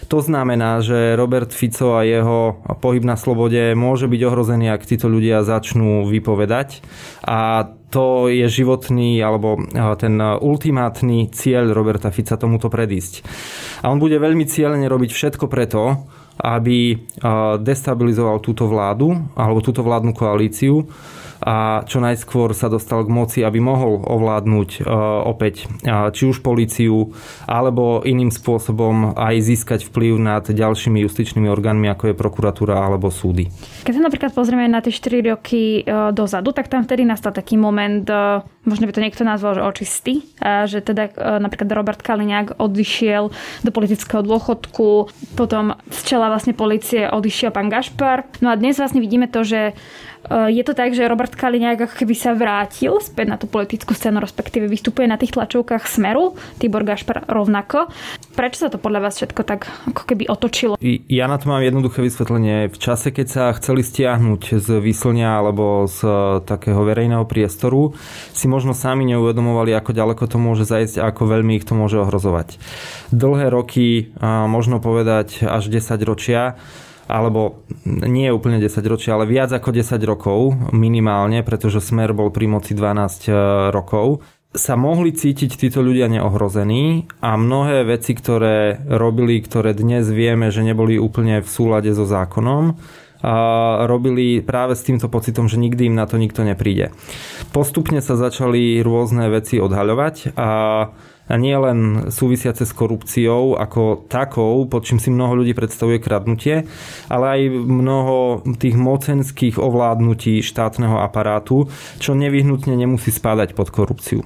To 0.08 0.24
znamená, 0.24 0.80
že 0.80 1.20
Robert 1.20 1.52
Fico 1.52 2.00
a 2.00 2.08
jeho 2.08 2.64
pohyb 2.80 3.04
na 3.04 3.20
slobode 3.20 3.76
môže 3.76 4.08
byť 4.08 4.22
ohrozený, 4.24 4.72
ak 4.72 4.88
títo 4.88 5.12
ľudia 5.12 5.44
začnú 5.44 6.08
vypovedať. 6.08 6.80
A 7.28 7.68
to 7.92 8.32
je 8.32 8.48
životný 8.48 9.20
alebo 9.20 9.60
ten 10.00 10.16
ultimátny 10.20 11.28
cieľ 11.36 11.76
Roberta 11.76 12.08
Fica 12.12 12.40
tomuto 12.40 12.72
predísť. 12.72 13.28
A 13.84 13.92
on 13.92 14.00
bude 14.00 14.16
veľmi 14.16 14.48
cieľene 14.48 14.88
robiť 14.88 15.12
všetko 15.12 15.52
preto, 15.52 16.08
aby 16.40 16.96
destabilizoval 17.60 18.40
túto 18.40 18.70
vládu 18.70 19.12
alebo 19.36 19.60
túto 19.60 19.84
vládnu 19.84 20.16
koalíciu 20.16 20.88
a 21.42 21.86
čo 21.86 22.02
najskôr 22.02 22.54
sa 22.58 22.72
dostal 22.72 23.06
k 23.06 23.14
moci, 23.14 23.40
aby 23.46 23.62
mohol 23.62 24.02
ovládnuť 24.02 24.70
e, 24.78 24.82
opäť 25.28 25.70
e, 25.84 26.12
či 26.14 26.24
už 26.26 26.42
políciu, 26.42 27.14
alebo 27.46 28.02
iným 28.02 28.34
spôsobom 28.34 29.14
aj 29.14 29.36
získať 29.44 29.80
vplyv 29.90 30.14
nad 30.18 30.44
ďalšími 30.46 31.04
justičnými 31.06 31.46
orgánmi, 31.50 31.88
ako 31.94 32.12
je 32.12 32.16
prokuratúra 32.18 32.78
alebo 32.78 33.14
súdy. 33.14 33.50
Keď 33.86 33.94
sa 33.94 34.02
napríklad 34.02 34.32
pozrieme 34.34 34.66
na 34.66 34.82
tie 34.82 34.94
4 34.94 35.34
roky 35.38 35.82
e, 35.82 36.12
dozadu, 36.14 36.54
tak 36.54 36.70
tam 36.72 36.86
vtedy 36.86 37.06
nastal 37.06 37.34
taký 37.34 37.60
moment, 37.60 38.08
možno 38.66 38.90
by 38.90 38.94
to 38.94 39.04
niekto 39.04 39.24
nazval, 39.24 39.56
že 39.58 39.64
očistý, 39.64 40.24
že 40.42 40.84
teda 40.84 41.40
napríklad 41.40 41.70
Robert 41.72 42.02
Kaliňák 42.04 42.60
odišiel 42.60 43.30
do 43.64 43.72
politického 43.72 44.22
dôchodku, 44.24 45.12
potom 45.36 45.76
z 45.92 46.00
čela 46.04 46.32
vlastne 46.32 46.54
policie 46.54 47.08
odišiel 47.08 47.52
pán 47.54 47.72
Gašpar. 47.72 48.28
No 48.44 48.52
a 48.52 48.60
dnes 48.60 48.78
vlastne 48.78 49.00
vidíme 49.04 49.28
to, 49.32 49.44
že 49.44 49.74
je 50.30 50.64
to 50.64 50.74
tak, 50.76 50.92
že 50.92 51.08
Robert 51.08 51.32
Kaliňák 51.34 51.88
ako 51.88 51.96
keby 52.04 52.16
sa 52.16 52.36
vrátil 52.36 53.00
späť 53.00 53.28
na 53.28 53.38
tú 53.40 53.48
politickú 53.48 53.96
scénu, 53.96 54.20
respektíve 54.20 54.68
vystupuje 54.68 55.08
na 55.08 55.16
tých 55.16 55.36
tlačovkách 55.36 55.88
Smeru, 55.88 56.36
Tibor 56.60 56.84
Gašpar 56.84 57.28
rovnako. 57.32 57.88
Prečo 58.36 58.68
sa 58.68 58.70
to 58.70 58.78
podľa 58.78 59.08
vás 59.08 59.16
všetko 59.18 59.42
tak 59.48 59.72
ako 59.88 60.04
keby 60.04 60.28
otočilo? 60.28 60.76
Ja 61.08 61.26
na 61.32 61.40
to 61.40 61.48
mám 61.48 61.64
jednoduché 61.64 62.04
vysvetlenie. 62.04 62.68
V 62.70 62.78
čase, 62.78 63.16
keď 63.16 63.28
sa 63.28 63.44
chceli 63.56 63.82
stiahnuť 63.82 64.60
z 64.60 64.68
výslňa 64.84 65.30
alebo 65.40 65.88
z 65.88 66.00
eh, 66.04 66.16
takého 66.44 66.84
verejného 66.84 67.24
priestoru, 67.24 67.96
si 68.36 68.46
možno 68.52 68.76
sami 68.76 69.08
neuvedomovali, 69.08 69.72
ako 69.74 69.92
ďaleko 69.96 70.24
to 70.28 70.38
môže 70.38 70.68
zajsť 70.68 71.00
a 71.00 71.10
ako 71.10 71.24
veľmi 71.28 71.58
ich 71.58 71.66
to 71.66 71.74
môže 71.74 71.98
ohrozovať. 71.98 72.60
Dlhé 73.10 73.48
roky, 73.50 74.12
možno 74.22 74.84
povedať 74.84 75.48
až 75.48 75.72
10 75.72 75.98
ročia, 76.04 76.60
alebo 77.08 77.64
nie 77.84 78.28
úplne 78.30 78.60
10 78.60 78.84
ročia, 78.88 79.16
ale 79.16 79.26
viac 79.26 79.56
ako 79.56 79.72
10 79.72 79.98
rokov 80.04 80.40
minimálne, 80.76 81.42
pretože 81.42 81.80
Smer 81.80 82.12
bol 82.12 82.30
pri 82.30 82.52
moci 82.52 82.76
12 82.76 83.28
e, 83.28 83.34
rokov, 83.72 84.22
sa 84.56 84.80
mohli 84.80 85.12
cítiť 85.12 85.60
títo 85.60 85.80
ľudia 85.84 86.08
neohrození 86.08 87.08
a 87.20 87.36
mnohé 87.36 87.84
veci, 87.84 88.16
ktoré 88.16 88.80
robili, 88.90 89.40
ktoré 89.44 89.76
dnes 89.76 90.08
vieme, 90.10 90.50
že 90.52 90.66
neboli 90.66 90.96
úplne 90.98 91.44
v 91.44 91.50
súlade 91.50 91.92
so 91.92 92.08
zákonom, 92.08 92.76
a 93.18 93.34
robili 93.90 94.46
práve 94.46 94.78
s 94.78 94.86
týmto 94.86 95.10
pocitom, 95.10 95.50
že 95.50 95.58
nikdy 95.58 95.90
im 95.90 95.98
na 95.98 96.06
to 96.06 96.22
nikto 96.22 96.46
nepríde. 96.46 96.94
Postupne 97.50 97.98
sa 97.98 98.14
začali 98.14 98.78
rôzne 98.86 99.34
veci 99.34 99.58
odhaľovať 99.58 100.38
a 100.38 100.50
a 101.28 101.34
nie 101.36 101.54
len 101.54 102.08
súvisiace 102.08 102.64
s 102.64 102.72
korupciou 102.72 103.60
ako 103.60 104.08
takou, 104.08 104.64
pod 104.66 104.88
čím 104.88 104.98
si 104.98 105.12
mnoho 105.12 105.44
ľudí 105.44 105.52
predstavuje 105.52 106.00
kradnutie, 106.00 106.64
ale 107.12 107.26
aj 107.28 107.42
mnoho 107.52 108.48
tých 108.56 108.80
mocenských 108.80 109.60
ovládnutí 109.60 110.40
štátneho 110.40 111.04
aparátu, 111.04 111.68
čo 112.00 112.16
nevyhnutne 112.16 112.74
nemusí 112.74 113.12
spadať 113.12 113.54
pod 113.54 113.70
korupciu. 113.76 114.24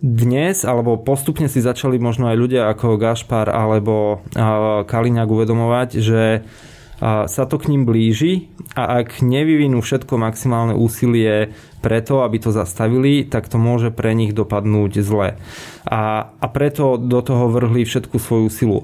Dnes, 0.00 0.64
alebo 0.64 0.96
postupne 0.96 1.44
si 1.44 1.60
začali 1.60 2.00
možno 2.00 2.32
aj 2.32 2.36
ľudia 2.40 2.72
ako 2.72 2.96
Gašpar 2.96 3.52
alebo 3.52 4.24
Kaliňák 4.88 5.28
uvedomovať, 5.28 5.88
že 6.00 6.40
sa 7.00 7.44
to 7.48 7.56
k 7.56 7.72
ním 7.72 7.88
blíži 7.88 8.52
a 8.76 9.00
ak 9.00 9.24
nevyvinú 9.24 9.80
všetko 9.80 10.20
maximálne 10.20 10.76
úsilie 10.76 11.56
preto, 11.80 12.20
aby 12.20 12.36
to 12.36 12.52
zastavili, 12.52 13.24
tak 13.24 13.48
to 13.48 13.56
môže 13.56 13.88
pre 13.88 14.12
nich 14.12 14.36
dopadnúť 14.36 15.00
zle. 15.00 15.40
A, 15.88 16.28
a 16.28 16.46
preto 16.52 17.00
do 17.00 17.24
toho 17.24 17.48
vrhli 17.48 17.88
všetku 17.88 18.20
svoju 18.20 18.48
silu 18.52 18.80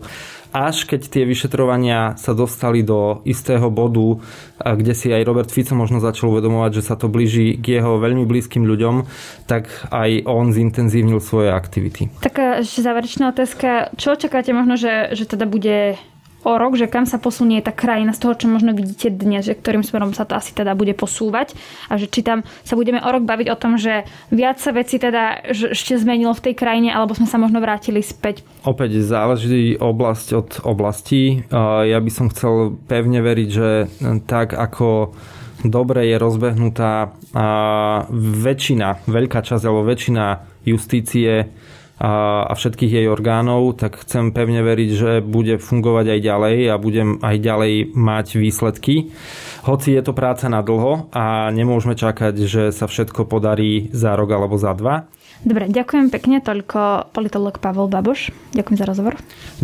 až 0.57 0.89
keď 0.89 1.13
tie 1.13 1.29
vyšetrovania 1.29 2.17
sa 2.17 2.33
dostali 2.33 2.81
do 2.81 3.21
istého 3.29 3.69
bodu, 3.69 4.25
kde 4.57 4.97
si 4.97 5.13
aj 5.13 5.29
Robert 5.29 5.53
Fico 5.53 5.77
možno 5.77 6.01
začal 6.01 6.33
uvedomovať, 6.33 6.81
že 6.81 6.87
sa 6.87 6.97
to 6.97 7.13
blíži 7.13 7.61
k 7.61 7.77
jeho 7.77 8.01
veľmi 8.01 8.25
blízkym 8.25 8.65
ľuďom, 8.65 9.05
tak 9.45 9.69
aj 9.93 10.25
on 10.25 10.57
zintenzívnil 10.57 11.21
svoje 11.21 11.53
aktivity. 11.53 12.09
Taká 12.25 12.65
ešte 12.65 12.81
záverečná 12.81 13.37
otázka. 13.37 13.93
Čo 14.01 14.17
očakáte 14.17 14.57
možno, 14.57 14.81
že, 14.81 15.13
že 15.13 15.29
teda 15.29 15.45
bude 15.45 16.01
o 16.43 16.53
rok, 16.55 16.77
že 16.79 16.87
kam 16.87 17.09
sa 17.09 17.19
posunie 17.19 17.59
tá 17.65 17.73
krajina 17.75 18.15
z 18.15 18.23
toho, 18.23 18.35
čo 18.39 18.47
možno 18.47 18.71
vidíte 18.77 19.11
dnes, 19.11 19.47
že 19.49 19.59
ktorým 19.59 19.83
smerom 19.83 20.15
sa 20.15 20.29
to 20.29 20.39
asi 20.39 20.55
teda 20.55 20.79
bude 20.79 20.95
posúvať 20.95 21.59
a 21.91 21.99
že 21.99 22.07
či 22.07 22.23
tam 22.23 22.47
sa 22.63 22.79
budeme 22.79 23.03
o 23.03 23.09
rok 23.11 23.27
baviť 23.27 23.49
o 23.51 23.57
tom, 23.59 23.75
že 23.81 24.07
viac 24.31 24.63
sa 24.63 24.71
veci 24.71 25.01
teda 25.01 25.43
ešte 25.51 25.99
zmenilo 25.99 26.37
v 26.37 26.45
tej 26.51 26.55
krajine 26.55 26.95
alebo 26.95 27.19
sme 27.19 27.27
sa 27.27 27.41
možno 27.41 27.59
vrátili 27.59 27.99
späť. 27.99 28.47
Opäť 28.63 29.03
záleží 29.03 29.75
oblasť 29.75 30.29
od 30.37 30.51
oblasti. 30.63 31.43
Ja 31.51 31.99
by 31.99 32.11
som 32.15 32.31
chcel 32.31 32.79
pevne 32.87 33.23
veriť, 33.27 33.49
že 33.51 33.69
tak 34.31 34.55
ako 34.55 35.19
dobre 35.67 36.07
je 36.07 36.17
rozbehnutá 36.21 37.11
väčšina, 38.15 39.09
veľká 39.11 39.43
časť 39.43 39.65
alebo 39.67 39.83
väčšina 39.83 40.25
justície 40.63 41.51
a 41.97 42.53
všetkých 42.53 42.93
jej 42.93 43.07
orgánov, 43.09 43.73
tak 43.81 44.05
chcem 44.05 44.29
pevne 44.29 44.61
veriť, 44.61 44.91
že 44.93 45.11
bude 45.25 45.57
fungovať 45.57 46.13
aj 46.13 46.21
ďalej 46.21 46.57
a 46.69 46.75
budem 46.77 47.09
aj 47.25 47.37
ďalej 47.41 47.73
mať 47.97 48.27
výsledky. 48.37 49.17
Hoci 49.65 49.97
je 49.97 50.03
to 50.05 50.13
práca 50.13 50.53
na 50.53 50.61
dlho 50.61 51.09
a 51.17 51.49
nemôžeme 51.49 51.97
čakať, 51.97 52.35
že 52.45 52.63
sa 52.69 52.85
všetko 52.85 53.25
podarí 53.25 53.89
za 53.97 54.13
rok 54.13 54.29
alebo 54.29 54.61
za 54.61 54.77
dva. 54.77 55.09
Dobre, 55.41 55.69
ďakujem 55.73 56.13
pekne, 56.13 56.45
toľko 56.45 57.13
politolog 57.17 57.61
Pavel 57.61 57.89
Baboš. 57.89 58.33
Ďakujem 58.53 58.77
za 58.77 58.87
rozhovor. 58.89 59.15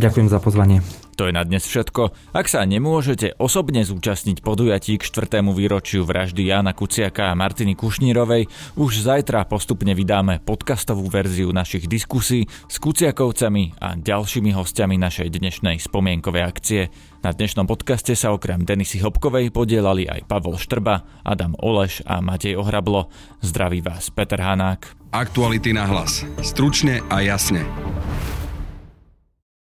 Ďakujem 0.01 0.29
za 0.29 0.39
pozvanie. 0.41 1.02
To 1.21 1.29
je 1.29 1.33
na 1.37 1.45
dnes 1.45 1.61
všetko. 1.61 2.33
Ak 2.33 2.49
sa 2.49 2.65
nemôžete 2.65 3.37
osobne 3.37 3.85
zúčastniť 3.85 4.41
podujatí 4.41 4.97
k 4.97 5.05
štvrtému 5.05 5.53
výročiu 5.53 6.09
vraždy 6.09 6.49
Jana 6.49 6.73
Kuciaka 6.73 7.29
a 7.29 7.37
Martiny 7.37 7.77
Kušnírovej, 7.77 8.49
už 8.81 9.05
zajtra 9.05 9.45
postupne 9.45 9.93
vydáme 9.93 10.41
podcastovú 10.41 11.05
verziu 11.13 11.53
našich 11.53 11.85
diskusí 11.85 12.49
s 12.49 12.77
Kuciakovcami 12.81 13.77
a 13.77 13.93
ďalšími 14.01 14.57
hostiami 14.57 14.97
našej 14.97 15.29
dnešnej 15.37 15.77
spomienkovej 15.85 16.43
akcie. 16.49 16.89
Na 17.21 17.31
dnešnom 17.31 17.69
podcaste 17.69 18.17
sa 18.17 18.33
okrem 18.33 18.65
Denisy 18.65 18.99
Hopkovej 19.05 19.53
podielali 19.53 20.09
aj 20.09 20.27
Pavol 20.27 20.57
Štrba, 20.59 21.23
Adam 21.23 21.53
Oleš 21.61 22.01
a 22.09 22.19
Matej 22.25 22.57
Ohrablo. 22.57 23.13
Zdraví 23.45 23.85
vás 23.85 24.09
Peter 24.11 24.41
Hanák. 24.41 25.13
Aktuality 25.13 25.77
na 25.77 25.85
hlas. 25.85 26.25
Stručne 26.41 27.05
a 27.13 27.21
jasne. 27.21 27.63